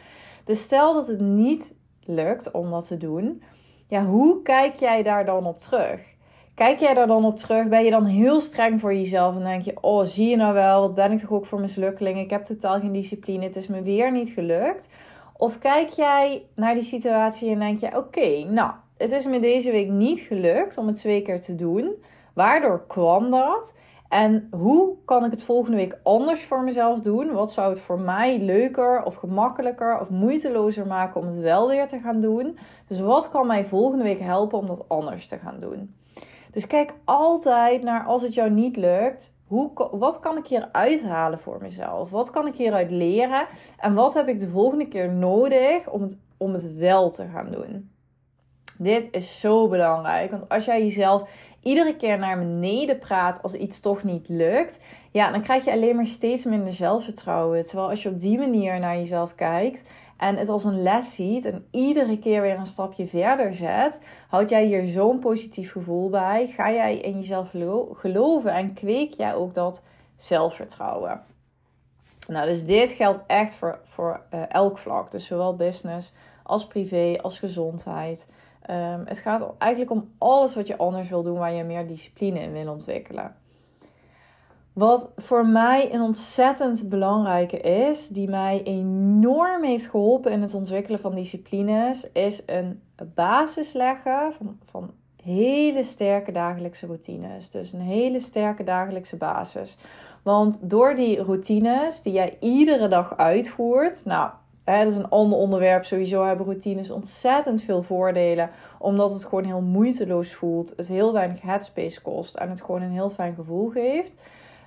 Dus 0.44 0.62
stel 0.62 0.94
dat 0.94 1.06
het 1.06 1.20
niet 1.20 1.74
lukt 2.04 2.50
om 2.50 2.70
dat 2.70 2.86
te 2.86 2.96
doen, 2.96 3.42
ja, 3.86 4.04
hoe 4.04 4.42
kijk 4.42 4.80
jij 4.80 5.02
daar 5.02 5.24
dan 5.24 5.46
op 5.46 5.58
terug? 5.58 6.12
Kijk 6.54 6.80
jij 6.80 6.94
daar 6.94 7.06
dan 7.06 7.24
op 7.24 7.38
terug? 7.38 7.68
Ben 7.68 7.84
je 7.84 7.90
dan 7.90 8.04
heel 8.04 8.40
streng 8.40 8.80
voor 8.80 8.94
jezelf 8.94 9.36
en 9.36 9.42
denk 9.42 9.62
je: 9.62 9.76
Oh, 9.80 10.04
zie 10.04 10.28
je 10.28 10.36
nou 10.36 10.54
wel, 10.54 10.80
wat 10.80 10.94
ben 10.94 11.12
ik 11.12 11.18
toch 11.18 11.30
ook 11.30 11.46
voor 11.46 11.60
mislukkeling? 11.60 12.18
Ik 12.18 12.30
heb 12.30 12.44
totaal 12.44 12.80
geen 12.80 12.92
discipline, 12.92 13.44
het 13.44 13.56
is 13.56 13.66
me 13.66 13.82
weer 13.82 14.12
niet 14.12 14.30
gelukt. 14.30 14.88
Of 15.36 15.58
kijk 15.58 15.88
jij 15.88 16.42
naar 16.54 16.74
die 16.74 16.82
situatie 16.82 17.50
en 17.50 17.58
denk 17.58 17.80
je: 17.80 17.96
Oké, 17.96 18.44
nou, 18.44 18.72
het 19.02 19.12
is 19.12 19.26
me 19.26 19.40
deze 19.40 19.70
week 19.70 19.88
niet 19.88 20.20
gelukt 20.20 20.78
om 20.78 20.86
het 20.86 20.96
twee 20.96 21.22
keer 21.22 21.40
te 21.40 21.54
doen. 21.54 21.94
Waardoor 22.34 22.86
kwam 22.86 23.30
dat? 23.30 23.74
En 24.08 24.48
hoe 24.50 24.96
kan 25.04 25.24
ik 25.24 25.30
het 25.30 25.42
volgende 25.42 25.76
week 25.76 25.98
anders 26.02 26.44
voor 26.44 26.62
mezelf 26.62 27.00
doen? 27.00 27.32
Wat 27.32 27.52
zou 27.52 27.70
het 27.70 27.80
voor 27.80 28.00
mij 28.00 28.38
leuker 28.38 29.02
of 29.02 29.14
gemakkelijker 29.14 30.00
of 30.00 30.08
moeitelozer 30.08 30.86
maken 30.86 31.20
om 31.20 31.26
het 31.26 31.38
wel 31.38 31.68
weer 31.68 31.88
te 31.88 31.98
gaan 31.98 32.20
doen? 32.20 32.58
Dus 32.86 33.00
wat 33.00 33.30
kan 33.30 33.46
mij 33.46 33.64
volgende 33.64 34.04
week 34.04 34.20
helpen 34.20 34.58
om 34.58 34.66
dat 34.66 34.88
anders 34.88 35.28
te 35.28 35.38
gaan 35.38 35.60
doen? 35.60 35.94
Dus 36.50 36.66
kijk 36.66 36.94
altijd 37.04 37.82
naar 37.82 38.04
als 38.04 38.22
het 38.22 38.34
jou 38.34 38.50
niet 38.50 38.76
lukt. 38.76 39.32
Hoe, 39.46 39.70
wat 39.90 40.20
kan 40.20 40.36
ik 40.36 40.46
hier 40.46 40.68
uithalen 40.72 41.38
voor 41.38 41.58
mezelf? 41.60 42.10
Wat 42.10 42.30
kan 42.30 42.46
ik 42.46 42.54
hieruit 42.54 42.90
leren? 42.90 43.46
En 43.78 43.94
wat 43.94 44.14
heb 44.14 44.28
ik 44.28 44.40
de 44.40 44.48
volgende 44.48 44.88
keer 44.88 45.12
nodig 45.12 45.90
om 45.90 46.02
het, 46.02 46.16
om 46.36 46.52
het 46.52 46.76
wel 46.76 47.10
te 47.10 47.26
gaan 47.32 47.50
doen? 47.50 47.90
Dit 48.82 49.08
is 49.10 49.40
zo 49.40 49.68
belangrijk. 49.68 50.30
Want 50.30 50.48
als 50.48 50.64
jij 50.64 50.82
jezelf 50.82 51.28
iedere 51.62 51.96
keer 51.96 52.18
naar 52.18 52.38
beneden 52.38 52.98
praat 52.98 53.42
als 53.42 53.54
iets 53.54 53.80
toch 53.80 54.02
niet 54.02 54.28
lukt, 54.28 54.80
ja, 55.10 55.30
dan 55.30 55.42
krijg 55.42 55.64
je 55.64 55.72
alleen 55.72 55.96
maar 55.96 56.06
steeds 56.06 56.44
minder 56.44 56.72
zelfvertrouwen. 56.72 57.66
Terwijl 57.66 57.88
als 57.88 58.02
je 58.02 58.08
op 58.08 58.20
die 58.20 58.38
manier 58.38 58.80
naar 58.80 58.96
jezelf 58.96 59.34
kijkt 59.34 59.84
en 60.16 60.36
het 60.36 60.48
als 60.48 60.64
een 60.64 60.82
les 60.82 61.14
ziet 61.14 61.44
en 61.44 61.66
iedere 61.70 62.18
keer 62.18 62.40
weer 62.40 62.58
een 62.58 62.66
stapje 62.66 63.06
verder 63.06 63.54
zet, 63.54 64.00
houd 64.28 64.48
jij 64.48 64.64
hier 64.64 64.86
zo'n 64.86 65.18
positief 65.18 65.72
gevoel 65.72 66.10
bij. 66.10 66.46
Ga 66.46 66.72
jij 66.72 66.96
in 66.98 67.14
jezelf 67.14 67.50
geloven 67.92 68.52
en 68.52 68.74
kweek 68.74 69.14
jij 69.14 69.34
ook 69.34 69.54
dat 69.54 69.82
zelfvertrouwen. 70.16 71.22
Nou, 72.26 72.46
dus 72.46 72.64
dit 72.64 72.90
geldt 72.90 73.20
echt 73.26 73.54
voor, 73.54 73.78
voor 73.84 74.22
uh, 74.34 74.42
elk 74.48 74.78
vlak. 74.78 75.10
Dus 75.10 75.26
zowel 75.26 75.56
business 75.56 76.12
als 76.42 76.66
privé 76.66 77.18
als 77.22 77.38
gezondheid. 77.38 78.28
Um, 78.70 79.02
het 79.04 79.18
gaat 79.18 79.54
eigenlijk 79.58 79.90
om 79.90 80.10
alles 80.18 80.54
wat 80.54 80.66
je 80.66 80.76
anders 80.76 81.08
wil 81.08 81.22
doen, 81.22 81.38
waar 81.38 81.52
je 81.52 81.64
meer 81.64 81.86
discipline 81.86 82.40
in 82.40 82.52
wil 82.52 82.72
ontwikkelen. 82.72 83.34
Wat 84.72 85.12
voor 85.16 85.46
mij 85.46 85.94
een 85.94 86.00
ontzettend 86.00 86.88
belangrijke 86.88 87.60
is, 87.60 88.08
die 88.08 88.28
mij 88.28 88.62
enorm 88.62 89.64
heeft 89.64 89.86
geholpen 89.86 90.32
in 90.32 90.42
het 90.42 90.54
ontwikkelen 90.54 91.00
van 91.00 91.14
disciplines, 91.14 92.10
is 92.12 92.42
een 92.46 92.82
basis 93.14 93.72
leggen 93.72 94.32
van, 94.32 94.58
van 94.64 94.90
hele 95.22 95.82
sterke 95.82 96.32
dagelijkse 96.32 96.86
routines. 96.86 97.50
Dus 97.50 97.72
een 97.72 97.80
hele 97.80 98.20
sterke 98.20 98.64
dagelijkse 98.64 99.16
basis. 99.16 99.78
Want 100.22 100.70
door 100.70 100.94
die 100.94 101.22
routines 101.22 102.02
die 102.02 102.12
jij 102.12 102.36
iedere 102.40 102.88
dag 102.88 103.16
uitvoert, 103.16 104.04
nou, 104.04 104.30
Hè, 104.64 104.84
dat 104.84 104.92
is 104.92 104.98
een 104.98 105.08
ander 105.08 105.38
onderwerp. 105.38 105.84
Sowieso 105.84 106.24
hebben 106.24 106.46
routines 106.46 106.90
ontzettend 106.90 107.62
veel 107.62 107.82
voordelen. 107.82 108.50
Omdat 108.78 109.12
het 109.12 109.24
gewoon 109.24 109.44
heel 109.44 109.60
moeiteloos 109.60 110.34
voelt. 110.34 110.72
Het 110.76 110.88
heel 110.88 111.12
weinig 111.12 111.40
headspace 111.40 112.02
kost. 112.02 112.34
En 112.34 112.50
het 112.50 112.62
gewoon 112.62 112.82
een 112.82 112.90
heel 112.90 113.10
fijn 113.10 113.34
gevoel 113.34 113.68
geeft. 113.68 114.12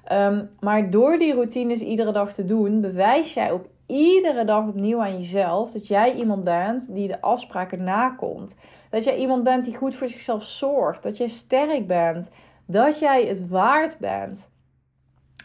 Ehm, 0.03 0.45
maar 0.59 0.89
door 0.89 1.17
die 1.17 1.33
routines 1.33 1.81
iedere 1.81 2.11
dag 2.11 2.33
te 2.33 2.45
doen, 2.45 2.81
bewijs 2.81 3.33
jij 3.33 3.51
ook 3.51 3.65
iedere 3.85 4.45
dag 4.45 4.67
opnieuw 4.67 5.01
aan 5.01 5.17
jezelf 5.17 5.71
dat 5.71 5.87
jij 5.87 6.13
iemand 6.13 6.43
bent 6.43 6.93
die 6.95 7.07
de 7.07 7.21
afspraken 7.21 7.83
nakomt. 7.83 8.55
Dat 8.89 9.03
jij 9.03 9.17
iemand 9.17 9.43
bent 9.43 9.65
die 9.65 9.75
goed 9.75 9.95
voor 9.95 10.07
zichzelf 10.07 10.43
zorgt. 10.43 11.03
Dat 11.03 11.17
jij 11.17 11.27
sterk 11.27 11.87
bent. 11.87 12.29
Dat 12.65 12.99
jij 12.99 13.25
het 13.25 13.47
waard 13.47 13.97
bent. 13.97 14.49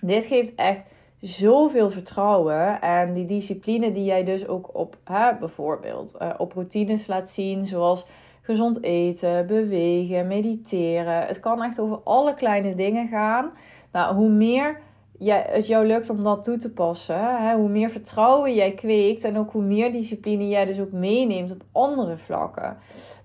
Dit 0.01 0.27
geeft 0.27 0.55
echt 0.55 0.85
zoveel 1.21 1.91
vertrouwen. 1.91 2.81
En 2.81 3.15
die 3.15 3.27
discipline 3.27 3.93
die 3.93 4.05
jij 4.05 4.25
dus 4.25 4.47
ook 4.47 4.71
op 4.73 4.97
hè, 5.05 5.35
bijvoorbeeld 5.39 6.15
uh, 6.23 6.29
op 6.39 6.53
routines 6.53 7.07
laat 7.07 7.31
zien, 7.31 7.67
zoals 7.67 8.07
gezond 8.43 8.83
eten, 8.83 9.47
bewegen, 9.47 10.27
mediteren. 10.27 11.27
Het 11.27 11.41
kan 11.41 11.63
echt 11.63 11.81
over 11.81 12.01
alle 12.05 12.35
kleine 12.35 12.75
dingen 12.75 13.09
gaan. 13.09 13.51
Nou, 13.93 14.15
hoe 14.15 14.29
meer 14.29 14.81
jij, 15.19 15.47
het 15.51 15.67
jou 15.67 15.87
lukt 15.87 16.11
om 16.11 16.23
dat 16.23 16.45
toe 16.45 16.57
te 16.57 16.71
passen, 16.71 17.37
hè, 17.37 17.55
hoe 17.55 17.69
meer 17.69 17.91
vertrouwen 17.91 18.55
jij 18.55 18.73
kweekt 18.73 19.25
en 19.25 19.39
ook 19.39 19.53
hoe 19.53 19.63
meer 19.63 19.93
discipline 19.93 20.49
jij 20.49 20.65
dus 20.65 20.81
ook 20.81 20.93
meeneemt 20.93 21.51
op 21.51 21.63
andere 21.73 22.17
vlakken. 22.17 22.77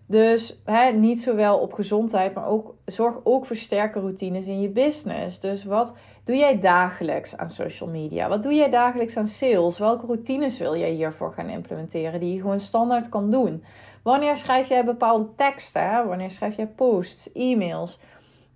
Dus 0.07 0.61
hè, 0.65 0.91
niet 0.91 1.21
zowel 1.21 1.57
op 1.57 1.73
gezondheid, 1.73 2.33
maar 2.33 2.47
ook 2.47 2.75
zorg 2.85 3.15
ook 3.23 3.45
voor 3.45 3.55
sterke 3.55 3.99
routines 3.99 4.47
in 4.47 4.61
je 4.61 4.69
business. 4.69 5.39
Dus 5.39 5.63
wat 5.63 5.93
doe 6.23 6.35
jij 6.35 6.59
dagelijks 6.59 7.37
aan 7.37 7.49
social 7.49 7.89
media? 7.89 8.29
Wat 8.29 8.43
doe 8.43 8.53
jij 8.53 8.69
dagelijks 8.69 9.17
aan 9.17 9.27
sales? 9.27 9.77
Welke 9.77 10.05
routines 10.05 10.57
wil 10.57 10.77
jij 10.77 10.89
hiervoor 10.89 11.33
gaan 11.33 11.49
implementeren 11.49 12.19
die 12.19 12.33
je 12.33 12.41
gewoon 12.41 12.59
standaard 12.59 13.09
kan 13.09 13.31
doen? 13.31 13.63
Wanneer 14.03 14.35
schrijf 14.35 14.67
jij 14.67 14.85
bepaalde 14.85 15.27
teksten? 15.35 16.07
Wanneer 16.07 16.31
schrijf 16.31 16.55
jij 16.55 16.67
posts, 16.67 17.31
e-mails? 17.31 17.99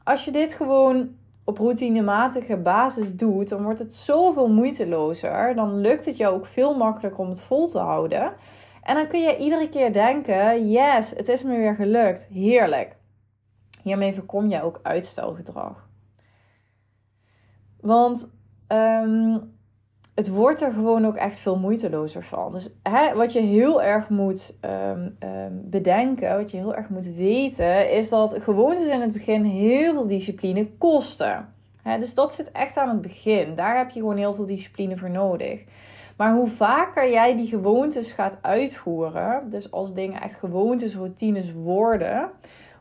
Als 0.03 0.25
je 0.25 0.31
dit 0.31 0.53
gewoon 0.53 1.09
op 1.43 1.57
routinematige 1.57 2.57
basis 2.57 3.15
doet, 3.15 3.49
dan 3.49 3.63
wordt 3.63 3.79
het 3.79 3.95
zoveel 3.95 4.47
moeitelozer. 4.47 5.55
Dan 5.55 5.81
lukt 5.81 6.05
het 6.05 6.17
jou 6.17 6.35
ook 6.35 6.45
veel 6.45 6.77
makkelijker 6.77 7.19
om 7.19 7.29
het 7.29 7.41
vol 7.41 7.67
te 7.67 7.79
houden. 7.79 8.33
En 8.89 8.95
dan 8.95 9.07
kun 9.07 9.19
je 9.19 9.37
iedere 9.37 9.69
keer 9.69 9.93
denken: 9.93 10.69
yes, 10.69 11.09
het 11.09 11.27
is 11.27 11.43
me 11.43 11.57
weer 11.57 11.75
gelukt. 11.75 12.27
Heerlijk. 12.33 12.95
Hiermee 13.83 14.13
voorkom 14.13 14.47
je 14.49 14.61
ook 14.61 14.79
uitstelgedrag. 14.83 15.87
Want 17.81 18.31
um, 18.67 19.57
het 20.15 20.29
wordt 20.29 20.61
er 20.61 20.73
gewoon 20.73 21.05
ook 21.05 21.15
echt 21.15 21.39
veel 21.39 21.57
moeitelozer 21.57 22.23
van. 22.23 22.51
Dus 22.51 22.69
wat 23.15 23.33
je 23.33 23.39
heel 23.39 23.81
erg 23.83 24.09
moet 24.09 24.57
um, 24.61 25.17
um, 25.19 25.61
bedenken, 25.69 26.37
wat 26.37 26.51
je 26.51 26.57
heel 26.57 26.75
erg 26.75 26.89
moet 26.89 27.15
weten, 27.15 27.91
is 27.91 28.09
dat 28.09 28.37
gewoontes 28.41 28.87
in 28.87 29.01
het 29.01 29.11
begin 29.11 29.43
heel 29.43 29.93
veel 29.93 30.07
discipline 30.07 30.67
kosten. 30.77 31.53
Dus 31.99 32.13
dat 32.13 32.33
zit 32.33 32.51
echt 32.51 32.77
aan 32.77 32.89
het 32.89 33.01
begin. 33.01 33.55
Daar 33.55 33.77
heb 33.77 33.89
je 33.89 33.99
gewoon 33.99 34.17
heel 34.17 34.33
veel 34.33 34.45
discipline 34.45 34.97
voor 34.97 35.09
nodig. 35.09 35.63
Maar 36.19 36.33
hoe 36.33 36.47
vaker 36.47 37.09
jij 37.09 37.35
die 37.35 37.47
gewoontes 37.47 38.11
gaat 38.11 38.37
uitvoeren, 38.41 39.49
dus 39.49 39.71
als 39.71 39.93
dingen 39.93 40.21
echt 40.21 40.35
gewoontes, 40.35 40.95
routines 40.95 41.53
worden, 41.53 42.31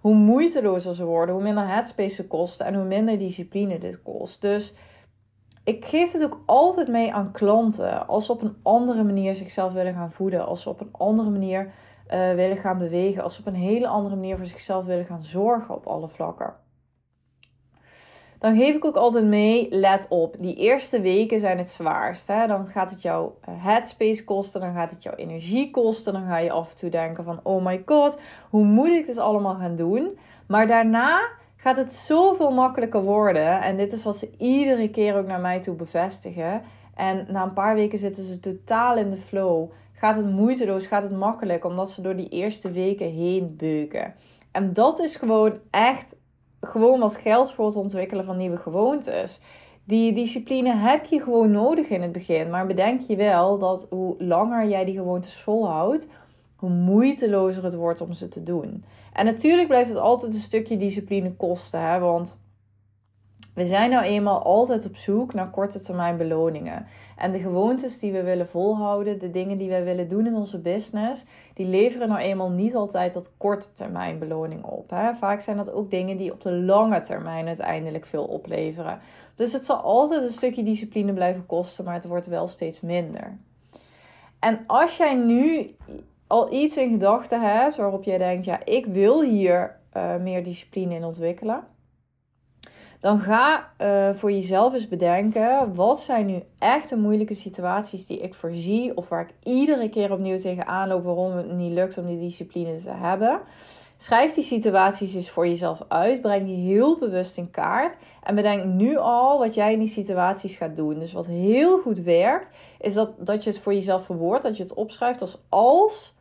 hoe 0.01 0.15
moeitelozer 0.15 0.95
ze 0.95 1.05
worden, 1.05 1.35
hoe 1.35 1.45
minder 1.45 1.69
headspace 1.69 2.15
ze 2.15 2.27
kosten 2.27 2.67
en 2.67 2.75
hoe 2.75 2.85
minder 2.85 3.19
discipline 3.19 3.79
dit 3.79 4.03
kost. 4.03 4.41
Dus 4.41 4.75
ik 5.65 5.85
geef 5.85 6.13
het 6.13 6.25
ook 6.25 6.43
altijd 6.47 6.89
mee 6.89 7.13
aan 7.13 7.33
klanten. 7.33 8.07
Als 8.07 8.27
ze 8.27 8.33
op 8.33 8.43
een 8.43 8.57
andere 8.63 9.05
manier 9.05 9.35
zichzelf 9.35 9.73
willen 9.73 9.95
gaan 9.95 10.13
voeden. 10.13 10.47
Als 10.47 10.63
ze 10.63 10.69
op 10.69 10.81
een 10.81 10.93
andere 10.93 11.31
manier 11.31 11.65
uh, 11.65 12.35
willen 12.35 12.57
gaan 12.57 12.79
bewegen. 12.79 13.23
Als 13.23 13.35
ze 13.35 13.41
op 13.41 13.47
een 13.47 13.55
hele 13.55 13.89
andere 13.89 14.15
manier 14.15 14.37
voor 14.37 14.47
zichzelf 14.47 14.85
willen 14.85 15.05
gaan 15.05 15.25
zorgen 15.25 15.75
op 15.75 15.87
alle 15.87 16.09
vlakken. 16.09 16.55
Dan 18.39 18.57
geef 18.57 18.75
ik 18.75 18.85
ook 18.85 18.97
altijd 18.97 19.25
mee, 19.25 19.67
let 19.71 20.07
op, 20.09 20.37
die 20.39 20.55
eerste 20.55 21.01
weken 21.01 21.41
zijn 21.41 21.59
het 21.59 21.71
zwaarst. 21.71 22.27
Hè? 22.27 22.47
Dan 22.47 22.67
gaat 22.67 22.91
het 22.91 23.03
jouw 23.03 23.39
eh, 23.41 23.55
headspace 23.57 24.25
kosten, 24.25 24.61
dan 24.61 24.75
gaat 24.75 24.91
het 24.91 25.03
jouw 25.03 25.15
energie 25.15 25.71
kosten. 25.71 26.13
Dan 26.13 26.27
ga 26.27 26.39
je 26.39 26.51
af 26.51 26.71
en 26.71 26.77
toe 26.77 26.91
denken 26.91 27.25
van, 27.25 27.41
oh 27.43 27.65
my 27.65 27.83
god, 27.87 28.19
hoe 28.51 28.65
moet 28.65 28.89
ik 28.89 29.07
dit 29.07 29.19
allemaal 29.19 29.55
gaan 29.55 29.77
doen? 29.77 30.19
Maar 30.47 30.67
daarna 30.67 31.29
gaat 31.57 31.77
het 31.77 31.93
zoveel 31.93 32.51
makkelijker 32.51 33.03
worden. 33.03 33.63
En 33.63 33.77
dit 33.77 33.93
is 33.93 34.05
wat 34.05 34.17
ze 34.17 34.31
iedere 34.39 34.91
keer 34.91 35.17
ook 35.17 35.27
naar 35.27 35.41
mij 35.41 35.61
toe 35.61 35.75
bevestigen. 35.75 36.63
En 36.95 37.27
na 37.29 37.43
een 37.43 37.53
paar 37.53 37.75
weken 37.75 37.99
zitten 37.99 38.25
ze 38.25 38.41
totaal 38.41 38.97
in 38.97 39.11
de 39.11 39.21
flow. 39.27 39.71
Gaat 39.93 40.17
het 40.17 40.31
moeiteloos, 40.31 40.87
gaat 40.87 41.03
het 41.03 41.17
makkelijk, 41.17 41.65
omdat 41.65 41.91
ze 41.91 42.03
door 42.03 42.17
die 42.17 42.29
eerste 42.29 42.71
weken 42.71 43.11
heen 43.11 43.55
beuken. 43.57 44.15
En 44.53 44.73
dat 44.73 45.01
is 45.01 45.17
gewoon 45.17 45.59
echt 45.71 46.15
gewoon 46.61 47.01
wat 47.01 47.17
geld 47.17 47.53
voor 47.53 47.67
het 47.67 47.77
ontwikkelen 47.77 48.25
van 48.25 48.37
nieuwe 48.37 48.57
gewoontes. 48.57 49.41
Die 49.85 50.13
discipline 50.13 50.77
heb 50.77 51.05
je 51.05 51.21
gewoon 51.21 51.51
nodig 51.51 51.89
in 51.89 52.03
het 52.03 52.13
begin. 52.13 52.51
Maar 52.51 52.67
bedenk 52.67 53.01
je 53.01 53.17
wel 53.17 53.59
dat 53.59 53.87
hoe 53.91 54.15
langer 54.19 54.69
jij 54.69 54.85
die 54.85 54.97
gewoontes 54.97 55.41
volhoudt, 55.41 56.07
hoe 56.57 56.71
moeitelozer 56.71 57.65
het 57.65 57.75
wordt 57.75 58.01
om 58.01 58.13
ze 58.13 58.29
te 58.29 58.43
doen. 58.43 58.85
En 59.13 59.25
natuurlijk 59.25 59.69
blijft 59.69 59.89
het 59.89 59.99
altijd 59.99 60.35
een 60.35 60.41
stukje 60.41 60.77
discipline 60.77 61.33
kosten, 61.33 61.81
hè, 61.81 61.99
want 61.99 62.39
we 63.59 63.65
zijn 63.65 63.91
nou 63.91 64.05
eenmaal 64.05 64.43
altijd 64.43 64.87
op 64.87 64.97
zoek 64.97 65.35
naar 65.35 65.51
korte 65.51 65.81
termijn 65.81 66.17
beloningen. 66.17 66.87
En 67.17 67.33
de 67.33 67.39
gewoontes 67.39 67.99
die 67.99 68.13
we 68.13 68.23
willen 68.23 68.49
volhouden, 68.49 69.19
de 69.19 69.31
dingen 69.31 69.59
die 69.59 69.69
wij 69.69 69.85
willen 69.85 70.09
doen 70.09 70.27
in 70.27 70.35
onze 70.35 70.59
business, 70.59 71.25
die 71.55 71.67
leveren 71.67 72.09
nou 72.09 72.21
eenmaal 72.21 72.51
niet 72.51 72.75
altijd 72.75 73.15
dat 73.15 73.31
korte 73.37 73.67
termijn 73.75 74.19
beloning 74.19 74.65
op. 74.65 74.91
Hè. 74.91 75.15
Vaak 75.15 75.41
zijn 75.41 75.57
dat 75.57 75.73
ook 75.73 75.91
dingen 75.91 76.17
die 76.17 76.33
op 76.33 76.43
de 76.43 76.53
lange 76.53 77.01
termijn 77.01 77.47
uiteindelijk 77.47 78.07
veel 78.07 78.25
opleveren. 78.25 79.01
Dus 79.35 79.53
het 79.53 79.65
zal 79.65 79.77
altijd 79.77 80.23
een 80.23 80.29
stukje 80.29 80.63
discipline 80.63 81.13
blijven 81.13 81.47
kosten, 81.47 81.85
maar 81.85 81.95
het 81.95 82.07
wordt 82.07 82.27
wel 82.27 82.49
steeds 82.49 82.81
minder. 82.81 83.37
En 84.39 84.65
als 84.67 84.97
jij 84.97 85.15
nu 85.15 85.75
al 86.27 86.53
iets 86.53 86.77
in 86.77 86.91
gedachten 86.91 87.41
hebt 87.41 87.77
waarop 87.77 88.05
jij 88.05 88.19
denkt, 88.19 88.45
ja, 88.45 88.65
ik 88.65 88.87
wil 88.87 89.23
hier 89.23 89.77
uh, 89.97 90.17
meer 90.17 90.45
discipline 90.45 90.95
in 90.95 91.05
ontwikkelen, 91.05 91.65
dan 93.01 93.19
ga 93.19 93.71
uh, 93.81 94.15
voor 94.15 94.33
jezelf 94.33 94.73
eens 94.73 94.89
bedenken, 94.89 95.75
wat 95.75 96.01
zijn 96.01 96.27
nu 96.27 96.43
echt 96.59 96.89
de 96.89 96.97
moeilijke 96.97 97.35
situaties 97.35 98.07
die 98.07 98.19
ik 98.19 98.35
voorzie 98.35 98.97
of 98.97 99.09
waar 99.09 99.23
ik 99.23 99.35
iedere 99.53 99.89
keer 99.89 100.13
opnieuw 100.13 100.39
tegenaan 100.39 100.89
loop 100.89 101.05
waarom 101.05 101.37
het 101.37 101.53
niet 101.53 101.73
lukt 101.73 101.99
om 101.99 102.07
die 102.07 102.19
discipline 102.19 102.77
te 102.77 102.91
hebben. 102.91 103.41
Schrijf 104.01 104.35
die 104.35 104.45
situaties 104.45 105.15
eens 105.15 105.31
voor 105.31 105.47
jezelf 105.47 105.83
uit. 105.89 106.21
Breng 106.21 106.47
die 106.47 106.73
heel 106.73 106.99
bewust 106.99 107.37
in 107.37 107.51
kaart. 107.51 107.97
En 108.23 108.35
bedenk 108.35 108.65
nu 108.65 108.97
al 108.97 109.39
wat 109.39 109.55
jij 109.55 109.73
in 109.73 109.79
die 109.79 109.89
situaties 109.89 110.57
gaat 110.57 110.77
doen. 110.77 110.99
Dus 110.99 111.13
wat 111.13 111.27
heel 111.27 111.79
goed 111.79 111.99
werkt, 111.99 112.51
is 112.81 112.95
dat, 112.95 113.27
dat 113.27 113.45
je 113.45 113.51
het 113.51 113.59
voor 113.59 113.75
jezelf 113.75 114.05
verwoordt. 114.05 114.43
Dat 114.43 114.57
je 114.57 114.63
het 114.63 114.75
opschrijft 114.75 115.21
als 115.21 115.39
als 115.49 116.15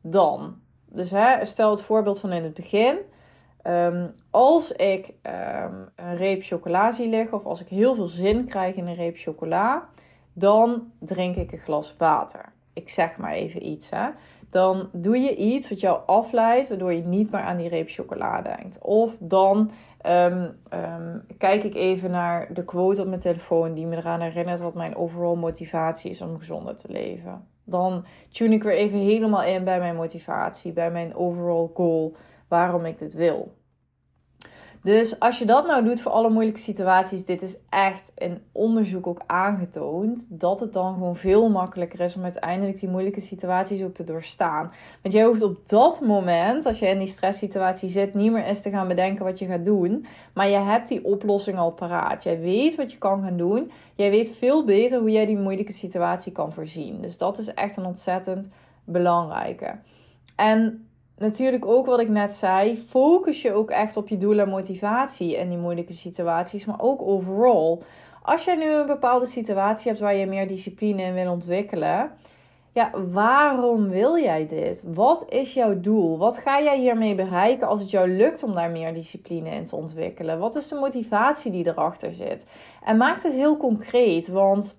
dan. 0.00 0.60
Dus 0.86 1.10
hè, 1.10 1.44
stel 1.44 1.70
het 1.70 1.82
voorbeeld 1.82 2.20
van 2.20 2.32
in 2.32 2.42
het 2.42 2.54
begin. 2.54 2.98
Ehm, 3.62 4.08
als 4.30 4.72
ik 4.72 5.12
ehm, 5.22 5.74
een 5.96 6.16
reep 6.16 6.42
chocola 6.42 6.92
zie 6.92 7.08
liggen, 7.08 7.38
of 7.38 7.44
als 7.44 7.60
ik 7.60 7.68
heel 7.68 7.94
veel 7.94 8.06
zin 8.06 8.44
krijg 8.46 8.74
in 8.76 8.86
een 8.86 8.94
reep 8.94 9.16
chocola, 9.16 9.88
dan 10.32 10.92
drink 10.98 11.36
ik 11.36 11.52
een 11.52 11.58
glas 11.58 11.94
water. 11.98 12.52
Ik 12.72 12.88
zeg 12.88 13.16
maar 13.16 13.32
even 13.32 13.66
iets. 13.66 13.90
Hè. 13.90 14.08
Dan 14.50 14.88
doe 14.92 15.18
je 15.18 15.36
iets 15.36 15.68
wat 15.68 15.80
jou 15.80 16.00
afleidt, 16.06 16.68
waardoor 16.68 16.92
je 16.92 17.02
niet 17.02 17.30
meer 17.30 17.40
aan 17.40 17.56
die 17.56 17.68
reep 17.68 17.90
chocola 17.90 18.42
denkt. 18.42 18.78
Of 18.80 19.12
dan 19.18 19.70
ehm, 20.00 20.48
kijk 21.38 21.62
ik 21.62 21.74
even 21.74 22.10
naar 22.10 22.54
de 22.54 22.64
quote 22.64 23.00
op 23.00 23.06
mijn 23.06 23.20
telefoon 23.20 23.74
die 23.74 23.86
me 23.86 23.96
eraan 23.96 24.20
herinnert 24.20 24.60
wat 24.60 24.74
mijn 24.74 24.96
overall 24.96 25.36
motivatie 25.36 26.10
is 26.10 26.20
om 26.20 26.38
gezonder 26.38 26.76
te 26.76 26.88
leven. 26.88 27.46
Dan 27.64 28.04
tune 28.30 28.54
ik 28.54 28.62
weer 28.62 28.76
even 28.76 28.98
helemaal 28.98 29.42
in 29.42 29.64
bij 29.64 29.78
mijn 29.78 29.96
motivatie, 29.96 30.72
bij 30.72 30.90
mijn 30.90 31.14
overall 31.14 31.68
goal, 31.74 32.14
waarom 32.52 32.84
ik 32.84 32.98
dit 32.98 33.14
wil. 33.14 33.52
Dus 34.82 35.18
als 35.18 35.38
je 35.38 35.44
dat 35.44 35.66
nou 35.66 35.84
doet 35.84 36.00
voor 36.00 36.12
alle 36.12 36.30
moeilijke 36.30 36.60
situaties, 36.60 37.24
dit 37.24 37.42
is 37.42 37.56
echt 37.68 38.12
in 38.16 38.42
onderzoek 38.52 39.06
ook 39.06 39.20
aangetoond, 39.26 40.26
dat 40.28 40.60
het 40.60 40.72
dan 40.72 40.94
gewoon 40.94 41.16
veel 41.16 41.48
makkelijker 41.48 42.00
is 42.00 42.16
om 42.16 42.22
uiteindelijk 42.22 42.80
die 42.80 42.88
moeilijke 42.88 43.20
situaties 43.20 43.82
ook 43.82 43.94
te 43.94 44.04
doorstaan. 44.04 44.72
Want 45.02 45.14
jij 45.14 45.24
hoeft 45.24 45.42
op 45.42 45.68
dat 45.68 46.00
moment, 46.00 46.66
als 46.66 46.78
je 46.78 46.86
in 46.86 46.98
die 46.98 47.06
stresssituatie 47.06 47.88
zit, 47.88 48.14
niet 48.14 48.32
meer 48.32 48.44
eens 48.44 48.60
te 48.60 48.70
gaan 48.70 48.88
bedenken 48.88 49.24
wat 49.24 49.38
je 49.38 49.46
gaat 49.46 49.64
doen. 49.64 50.06
Maar 50.34 50.48
je 50.48 50.58
hebt 50.58 50.88
die 50.88 51.04
oplossing 51.04 51.58
al 51.58 51.72
paraat. 51.72 52.22
Jij 52.22 52.40
weet 52.40 52.74
wat 52.74 52.92
je 52.92 52.98
kan 52.98 53.22
gaan 53.22 53.36
doen. 53.36 53.70
Jij 53.94 54.10
weet 54.10 54.30
veel 54.30 54.64
beter 54.64 55.00
hoe 55.00 55.10
jij 55.10 55.26
die 55.26 55.38
moeilijke 55.38 55.72
situatie 55.72 56.32
kan 56.32 56.52
voorzien. 56.52 57.00
Dus 57.00 57.18
dat 57.18 57.38
is 57.38 57.54
echt 57.54 57.76
een 57.76 57.86
ontzettend 57.86 58.48
belangrijke. 58.84 59.78
En 60.36 60.86
natuurlijk 61.16 61.66
ook 61.66 61.86
wat 61.86 62.00
ik 62.00 62.08
net 62.08 62.34
zei, 62.34 62.76
focus 62.76 63.42
je 63.42 63.52
ook 63.52 63.70
echt 63.70 63.96
op 63.96 64.08
je 64.08 64.18
doel 64.18 64.38
en 64.38 64.48
motivatie 64.48 65.36
in 65.36 65.48
die 65.48 65.58
moeilijke 65.58 65.92
situaties, 65.92 66.64
maar 66.64 66.80
ook 66.80 67.02
overal. 67.02 67.82
Als 68.22 68.44
jij 68.44 68.54
nu 68.54 68.70
een 68.72 68.86
bepaalde 68.86 69.26
situatie 69.26 69.88
hebt 69.88 70.00
waar 70.00 70.14
je 70.14 70.26
meer 70.26 70.48
discipline 70.48 71.02
in 71.02 71.14
wil 71.14 71.30
ontwikkelen, 71.30 72.10
ja, 72.72 72.90
waarom 73.12 73.88
wil 73.88 74.18
jij 74.18 74.46
dit? 74.46 74.84
Wat 74.86 75.24
is 75.28 75.54
jouw 75.54 75.80
doel? 75.80 76.18
Wat 76.18 76.38
ga 76.38 76.62
jij 76.62 76.78
hiermee 76.78 77.14
bereiken 77.14 77.68
als 77.68 77.80
het 77.80 77.90
jou 77.90 78.08
lukt 78.08 78.42
om 78.42 78.54
daar 78.54 78.70
meer 78.70 78.94
discipline 78.94 79.50
in 79.50 79.64
te 79.64 79.76
ontwikkelen? 79.76 80.38
Wat 80.38 80.54
is 80.54 80.68
de 80.68 80.74
motivatie 80.74 81.52
die 81.52 81.66
erachter 81.66 82.12
zit? 82.12 82.46
En 82.84 82.96
maak 82.96 83.22
het 83.22 83.32
heel 83.32 83.56
concreet, 83.56 84.28
want 84.28 84.76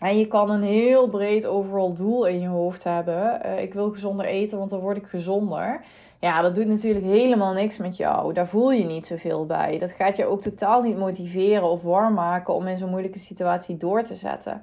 en 0.00 0.18
je 0.18 0.26
kan 0.26 0.50
een 0.50 0.62
heel 0.62 1.08
breed 1.08 1.46
overal 1.46 1.94
doel 1.94 2.26
in 2.26 2.40
je 2.40 2.48
hoofd 2.48 2.84
hebben. 2.84 3.40
Uh, 3.44 3.62
ik 3.62 3.74
wil 3.74 3.90
gezonder 3.90 4.26
eten, 4.26 4.58
want 4.58 4.70
dan 4.70 4.80
word 4.80 4.96
ik 4.96 5.06
gezonder. 5.06 5.84
Ja, 6.20 6.40
dat 6.40 6.54
doet 6.54 6.66
natuurlijk 6.66 7.04
helemaal 7.04 7.52
niks 7.52 7.76
met 7.76 7.96
jou. 7.96 8.32
Daar 8.32 8.48
voel 8.48 8.72
je 8.72 8.84
niet 8.84 9.06
zoveel 9.06 9.46
bij. 9.46 9.78
Dat 9.78 9.92
gaat 9.92 10.16
je 10.16 10.26
ook 10.26 10.42
totaal 10.42 10.82
niet 10.82 10.98
motiveren 10.98 11.70
of 11.70 11.82
warm 11.82 12.14
maken 12.14 12.54
om 12.54 12.66
in 12.66 12.76
zo'n 12.76 12.90
moeilijke 12.90 13.18
situatie 13.18 13.76
door 13.76 14.02
te 14.02 14.14
zetten. 14.14 14.62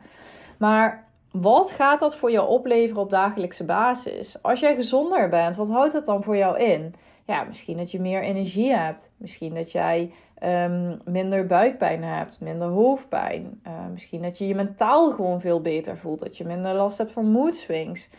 Maar 0.57 1.07
wat 1.41 1.71
gaat 1.71 1.99
dat 1.99 2.15
voor 2.15 2.31
jou 2.31 2.49
opleveren 2.49 3.01
op 3.01 3.09
dagelijkse 3.09 3.65
basis? 3.65 4.41
Als 4.41 4.59
jij 4.59 4.75
gezonder 4.75 5.29
bent, 5.29 5.55
wat 5.55 5.69
houdt 5.69 5.93
dat 5.93 6.05
dan 6.05 6.23
voor 6.23 6.37
jou 6.37 6.59
in? 6.59 6.95
Ja, 7.25 7.43
misschien 7.43 7.77
dat 7.77 7.91
je 7.91 7.99
meer 7.99 8.21
energie 8.21 8.73
hebt. 8.73 9.09
Misschien 9.17 9.53
dat 9.53 9.71
jij 9.71 10.11
um, 10.43 11.01
minder 11.05 11.45
buikpijn 11.45 12.03
hebt, 12.03 12.39
minder 12.39 12.67
hoofdpijn. 12.67 13.61
Uh, 13.67 13.73
misschien 13.91 14.21
dat 14.21 14.37
je 14.37 14.47
je 14.47 14.55
mentaal 14.55 15.11
gewoon 15.11 15.41
veel 15.41 15.61
beter 15.61 15.97
voelt. 15.97 16.19
Dat 16.19 16.37
je 16.37 16.45
minder 16.45 16.73
last 16.73 16.97
hebt 16.97 17.11
van 17.11 17.31
mood 17.31 17.55
swings. 17.55 18.09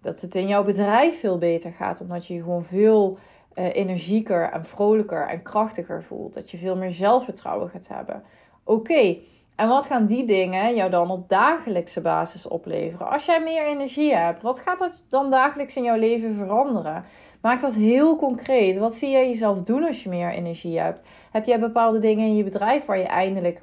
Dat 0.00 0.20
het 0.20 0.34
in 0.34 0.48
jouw 0.48 0.64
bedrijf 0.64 1.20
veel 1.20 1.38
beter 1.38 1.72
gaat, 1.72 2.00
omdat 2.00 2.26
je 2.26 2.34
je 2.34 2.42
gewoon 2.42 2.64
veel 2.64 3.18
uh, 3.54 3.74
energieker 3.74 4.50
en 4.50 4.64
vrolijker 4.64 5.28
en 5.28 5.42
krachtiger 5.42 6.02
voelt. 6.02 6.34
Dat 6.34 6.50
je 6.50 6.56
veel 6.56 6.76
meer 6.76 6.92
zelfvertrouwen 6.92 7.68
gaat 7.68 7.88
hebben. 7.88 8.22
Oké, 8.64 9.16
en 9.56 9.68
wat 9.68 9.86
gaan 9.86 10.06
die 10.06 10.26
dingen 10.26 10.74
jou 10.74 10.90
dan 10.90 11.10
op 11.10 11.28
dagelijkse 11.28 12.00
basis 12.00 12.46
opleveren? 12.46 13.10
Als 13.10 13.24
jij 13.24 13.42
meer 13.42 13.66
energie 13.66 14.14
hebt, 14.14 14.42
wat 14.42 14.58
gaat 14.58 14.78
dat 14.78 15.04
dan 15.08 15.30
dagelijks 15.30 15.76
in 15.76 15.82
jouw 15.82 15.98
leven 15.98 16.34
veranderen? 16.34 17.04
Maak 17.40 17.60
dat 17.60 17.74
heel 17.74 18.16
concreet. 18.16 18.78
Wat 18.78 18.94
zie 18.94 19.10
jij 19.10 19.28
jezelf 19.28 19.62
doen 19.62 19.84
als 19.84 20.02
je 20.02 20.08
meer 20.08 20.30
energie 20.30 20.78
hebt? 20.78 21.08
Heb 21.30 21.44
jij 21.44 21.60
bepaalde 21.60 21.98
dingen 21.98 22.26
in 22.26 22.36
je 22.36 22.44
bedrijf 22.44 22.84
waar 22.84 22.98
je 22.98 23.04
eindelijk 23.04 23.62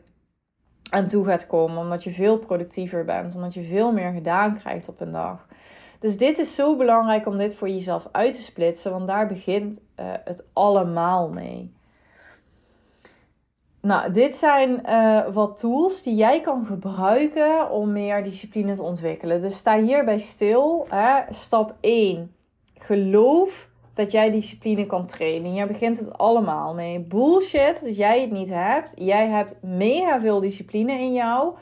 aan 0.89 1.07
toe 1.07 1.25
gaat 1.25 1.47
komen, 1.47 1.77
omdat 1.77 2.03
je 2.03 2.11
veel 2.11 2.37
productiever 2.37 3.05
bent, 3.05 3.35
omdat 3.35 3.53
je 3.53 3.63
veel 3.63 3.91
meer 3.91 4.11
gedaan 4.11 4.57
krijgt 4.59 4.89
op 4.89 5.01
een 5.01 5.11
dag? 5.11 5.47
Dus 5.99 6.17
dit 6.17 6.37
is 6.37 6.55
zo 6.55 6.75
belangrijk 6.75 7.25
om 7.25 7.37
dit 7.37 7.55
voor 7.55 7.69
jezelf 7.69 8.07
uit 8.11 8.33
te 8.33 8.41
splitsen, 8.41 8.91
want 8.91 9.07
daar 9.07 9.27
begint 9.27 9.79
uh, 9.79 10.05
het 10.23 10.45
allemaal 10.53 11.29
mee. 11.29 11.73
Nou, 13.81 14.11
dit 14.11 14.35
zijn 14.35 14.81
uh, 14.89 15.27
wat 15.33 15.59
tools 15.59 16.03
die 16.03 16.15
jij 16.15 16.41
kan 16.41 16.65
gebruiken 16.65 17.71
om 17.71 17.91
meer 17.91 18.23
discipline 18.23 18.75
te 18.75 18.81
ontwikkelen. 18.81 19.41
Dus 19.41 19.57
sta 19.57 19.79
hierbij 19.79 20.17
stil. 20.17 20.85
Hè. 20.89 21.21
Stap 21.29 21.75
1. 21.79 22.35
Geloof 22.77 23.69
dat 23.93 24.11
jij 24.11 24.31
discipline 24.31 24.85
kan 24.85 25.05
trainen. 25.05 25.53
Jij 25.53 25.67
begint 25.67 25.99
het 25.99 26.17
allemaal 26.17 26.73
mee. 26.73 26.99
Bullshit 26.99 27.81
dat 27.85 27.95
jij 27.95 28.21
het 28.21 28.31
niet 28.31 28.49
hebt. 28.49 28.93
Jij 28.95 29.27
hebt 29.27 29.55
mega 29.61 30.19
veel 30.19 30.39
discipline 30.39 30.93
in 30.93 31.13
jou. 31.13 31.53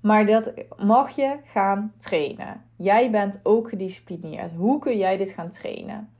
Maar 0.00 0.26
dat 0.26 0.52
mag 0.76 1.10
je 1.10 1.36
gaan 1.44 1.92
trainen. 1.98 2.64
Jij 2.76 3.10
bent 3.10 3.40
ook 3.42 3.68
gedisciplineerd. 3.68 4.52
Hoe 4.56 4.78
kun 4.78 4.98
jij 4.98 5.16
dit 5.16 5.30
gaan 5.30 5.50
trainen? 5.50 6.10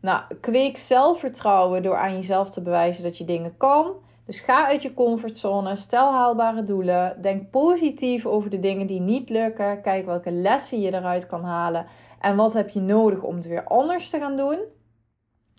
Nou, 0.00 0.22
kweek 0.40 0.76
zelfvertrouwen 0.76 1.82
door 1.82 1.96
aan 1.96 2.14
jezelf 2.14 2.50
te 2.50 2.60
bewijzen 2.60 3.02
dat 3.02 3.18
je 3.18 3.24
dingen 3.24 3.56
kan. 3.56 3.92
Dus 4.30 4.40
ga 4.40 4.66
uit 4.66 4.82
je 4.82 4.94
comfortzone, 4.94 5.76
stel 5.76 6.12
haalbare 6.12 6.64
doelen, 6.64 7.22
denk 7.22 7.50
positief 7.50 8.26
over 8.26 8.50
de 8.50 8.58
dingen 8.58 8.86
die 8.86 9.00
niet 9.00 9.28
lukken, 9.28 9.82
kijk 9.82 10.06
welke 10.06 10.30
lessen 10.30 10.80
je 10.80 10.94
eruit 10.94 11.26
kan 11.26 11.44
halen 11.44 11.86
en 12.20 12.36
wat 12.36 12.52
heb 12.52 12.68
je 12.68 12.80
nodig 12.80 13.22
om 13.22 13.34
het 13.34 13.46
weer 13.46 13.64
anders 13.64 14.10
te 14.10 14.18
gaan 14.18 14.36
doen. 14.36 14.58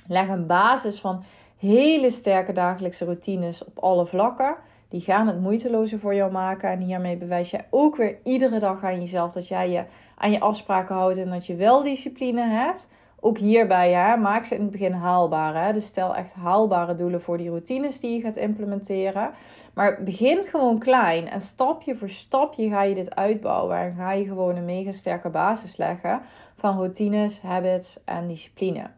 Leg 0.07 0.27
een 0.27 0.47
basis 0.47 0.99
van 0.99 1.23
hele 1.57 2.09
sterke 2.09 2.53
dagelijkse 2.53 3.05
routines 3.05 3.63
op 3.63 3.79
alle 3.79 4.05
vlakken. 4.05 4.55
Die 4.89 5.01
gaan 5.01 5.27
het 5.27 5.41
moeitelozer 5.41 5.99
voor 5.99 6.15
jou 6.15 6.31
maken. 6.31 6.69
En 6.69 6.79
hiermee 6.79 7.17
bewijs 7.17 7.49
je 7.49 7.63
ook 7.69 7.95
weer 7.95 8.19
iedere 8.23 8.59
dag 8.59 8.83
aan 8.83 8.99
jezelf 8.99 9.31
dat 9.31 9.47
jij 9.47 9.69
je 9.69 9.85
aan 10.17 10.31
je 10.31 10.39
afspraken 10.39 10.95
houdt 10.95 11.17
en 11.17 11.29
dat 11.29 11.45
je 11.45 11.55
wel 11.55 11.83
discipline 11.83 12.47
hebt. 12.47 12.87
Ook 13.23 13.37
hierbij, 13.37 13.91
hè, 13.91 14.17
maak 14.17 14.45
ze 14.45 14.55
in 14.55 14.61
het 14.61 14.71
begin 14.71 14.91
haalbaar. 14.91 15.65
Hè? 15.65 15.73
Dus 15.73 15.85
stel 15.85 16.15
echt 16.15 16.33
haalbare 16.33 16.95
doelen 16.95 17.21
voor 17.21 17.37
die 17.37 17.49
routines 17.49 17.99
die 17.99 18.13
je 18.13 18.21
gaat 18.21 18.35
implementeren. 18.35 19.31
Maar 19.73 20.03
begin 20.03 20.43
gewoon 20.45 20.79
klein 20.79 21.27
en 21.27 21.41
stapje 21.41 21.95
voor 21.95 22.09
stapje 22.09 22.69
ga 22.69 22.81
je 22.81 22.95
dit 22.95 23.15
uitbouwen. 23.15 23.77
En 23.77 23.93
ga 23.95 24.11
je 24.11 24.25
gewoon 24.25 24.55
een 24.55 24.65
mega 24.65 24.91
sterke 24.91 25.29
basis 25.29 25.77
leggen 25.77 26.21
van 26.55 26.77
routines, 26.77 27.41
habits 27.41 28.03
en 28.05 28.27
discipline. 28.27 28.89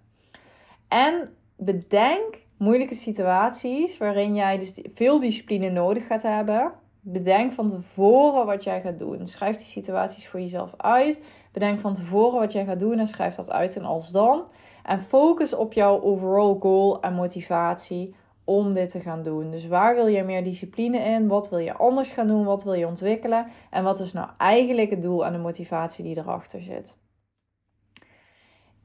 En 0.87 1.29
bedenk 1.57 2.37
moeilijke 2.57 2.95
situaties 2.95 3.97
waarin 3.97 4.35
jij 4.35 4.57
dus 4.57 4.81
veel 4.93 5.19
discipline 5.19 5.69
nodig 5.69 6.07
gaat 6.07 6.21
hebben. 6.21 6.71
Bedenk 7.01 7.53
van 7.53 7.69
tevoren 7.69 8.45
wat 8.45 8.63
jij 8.63 8.81
gaat 8.81 8.97
doen. 8.97 9.27
Schrijf 9.27 9.57
die 9.57 9.65
situaties 9.65 10.27
voor 10.27 10.39
jezelf 10.39 10.73
uit. 10.77 11.21
Bedenk 11.53 11.79
van 11.79 11.93
tevoren 11.93 12.39
wat 12.39 12.51
jij 12.51 12.65
gaat 12.65 12.79
doen 12.79 12.99
en 12.99 13.07
schrijf 13.07 13.35
dat 13.35 13.51
uit 13.51 13.75
en 13.75 13.85
als 13.85 14.11
dan. 14.11 14.43
En 14.83 14.99
focus 14.99 15.55
op 15.55 15.73
jouw 15.73 16.01
overall 16.01 16.55
goal 16.59 17.01
en 17.01 17.13
motivatie 17.13 18.15
om 18.43 18.73
dit 18.73 18.89
te 18.89 18.99
gaan 18.99 19.23
doen. 19.23 19.51
Dus 19.51 19.67
waar 19.67 19.95
wil 19.95 20.07
je 20.07 20.23
meer 20.23 20.43
discipline 20.43 20.97
in? 20.97 21.27
Wat 21.27 21.49
wil 21.49 21.59
je 21.59 21.73
anders 21.73 22.11
gaan 22.11 22.27
doen? 22.27 22.43
Wat 22.43 22.63
wil 22.63 22.73
je 22.73 22.87
ontwikkelen? 22.87 23.47
En 23.69 23.83
wat 23.83 23.99
is 23.99 24.13
nou 24.13 24.29
eigenlijk 24.37 24.89
het 24.89 25.01
doel 25.01 25.25
en 25.25 25.31
de 25.31 25.37
motivatie 25.37 26.03
die 26.03 26.17
erachter 26.17 26.61
zit? 26.61 26.97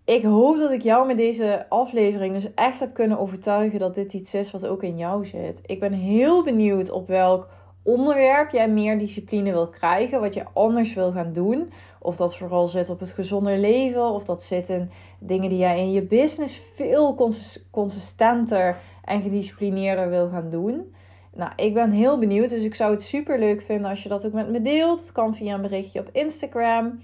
Ik 0.05 0.23
hoop 0.23 0.57
dat 0.57 0.71
ik 0.71 0.83
jou 0.83 1.07
met 1.07 1.17
deze 1.17 1.67
aflevering 1.69 2.35
dus 2.35 2.55
echt 2.55 2.81
heb 2.81 2.95
kunnen 2.95 3.19
overtuigen 3.19 3.79
dat 3.79 3.95
dit 3.95 4.13
iets 4.13 4.35
is 4.35 4.51
wat 4.51 4.67
ook 4.67 4.83
in 4.83 4.97
jou 4.97 5.27
zit. 5.27 5.61
Ik 5.67 5.81
ben 5.81 5.93
heel 5.93 6.45
benieuwd 6.45 6.91
op 6.91 7.09
welk 7.09 7.49
onderwerp 7.83 8.51
jij 8.51 8.69
meer 8.69 8.99
discipline 8.99 9.51
wil 9.51 9.69
krijgen, 9.69 10.21
wat 10.21 10.35
je 10.35 10.45
anders 10.53 10.95
wil 10.95 11.13
gaan 11.13 11.33
doen. 11.33 11.73
Of 11.99 12.17
dat 12.17 12.37
vooral 12.37 12.69
zit 12.69 12.91
op 12.91 13.01
het 13.01 13.13
gezonder 13.13 13.59
leven, 13.59 14.05
of 14.05 14.25
dat 14.25 14.43
zit 14.43 14.69
in 14.69 14.91
dingen 15.19 15.49
die 15.49 15.59
jij 15.59 15.79
in 15.79 15.93
je 15.93 16.03
business 16.03 16.61
veel 16.75 17.33
consistenter 17.71 18.77
en 19.05 19.23
gedisciplineerder 19.23 20.09
wil 20.09 20.29
gaan 20.29 20.51
doen. 20.51 20.95
Nou, 21.35 21.53
ik 21.57 21.75
ben 21.75 21.91
heel 21.91 22.19
benieuwd, 22.19 22.49
dus 22.49 22.63
ik 22.63 22.75
zou 22.75 22.91
het 22.91 23.03
super 23.03 23.39
leuk 23.39 23.63
vinden 23.63 23.91
als 23.91 24.03
je 24.03 24.09
dat 24.09 24.27
ook 24.27 24.33
met 24.33 24.51
me 24.51 24.63
deelt. 24.63 25.13
Kan 25.13 25.35
via 25.35 25.55
een 25.55 25.63
berichtje 25.63 26.01
op 26.01 26.09
Instagram. 26.13 27.01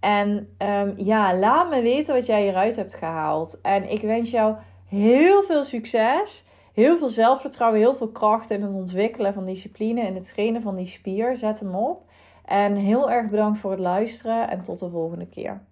En 0.00 0.48
um, 0.58 0.94
ja, 0.96 1.36
laat 1.36 1.70
me 1.70 1.82
weten 1.82 2.14
wat 2.14 2.26
jij 2.26 2.42
hieruit 2.42 2.76
hebt 2.76 2.94
gehaald. 2.94 3.58
En 3.62 3.90
ik 3.90 4.00
wens 4.00 4.30
jou 4.30 4.54
heel 4.88 5.42
veel 5.42 5.64
succes, 5.64 6.44
heel 6.74 6.98
veel 6.98 7.08
zelfvertrouwen, 7.08 7.80
heel 7.80 7.94
veel 7.94 8.08
kracht 8.08 8.50
in 8.50 8.62
het 8.62 8.74
ontwikkelen 8.74 9.34
van 9.34 9.44
discipline 9.44 10.00
en 10.00 10.14
het 10.14 10.28
trainen 10.28 10.62
van 10.62 10.76
die 10.76 10.86
spier. 10.86 11.36
Zet 11.36 11.60
hem 11.60 11.74
op. 11.74 12.02
En 12.44 12.74
heel 12.74 13.10
erg 13.10 13.30
bedankt 13.30 13.58
voor 13.58 13.70
het 13.70 13.80
luisteren 13.80 14.50
en 14.50 14.62
tot 14.62 14.78
de 14.78 14.90
volgende 14.90 15.26
keer. 15.26 15.62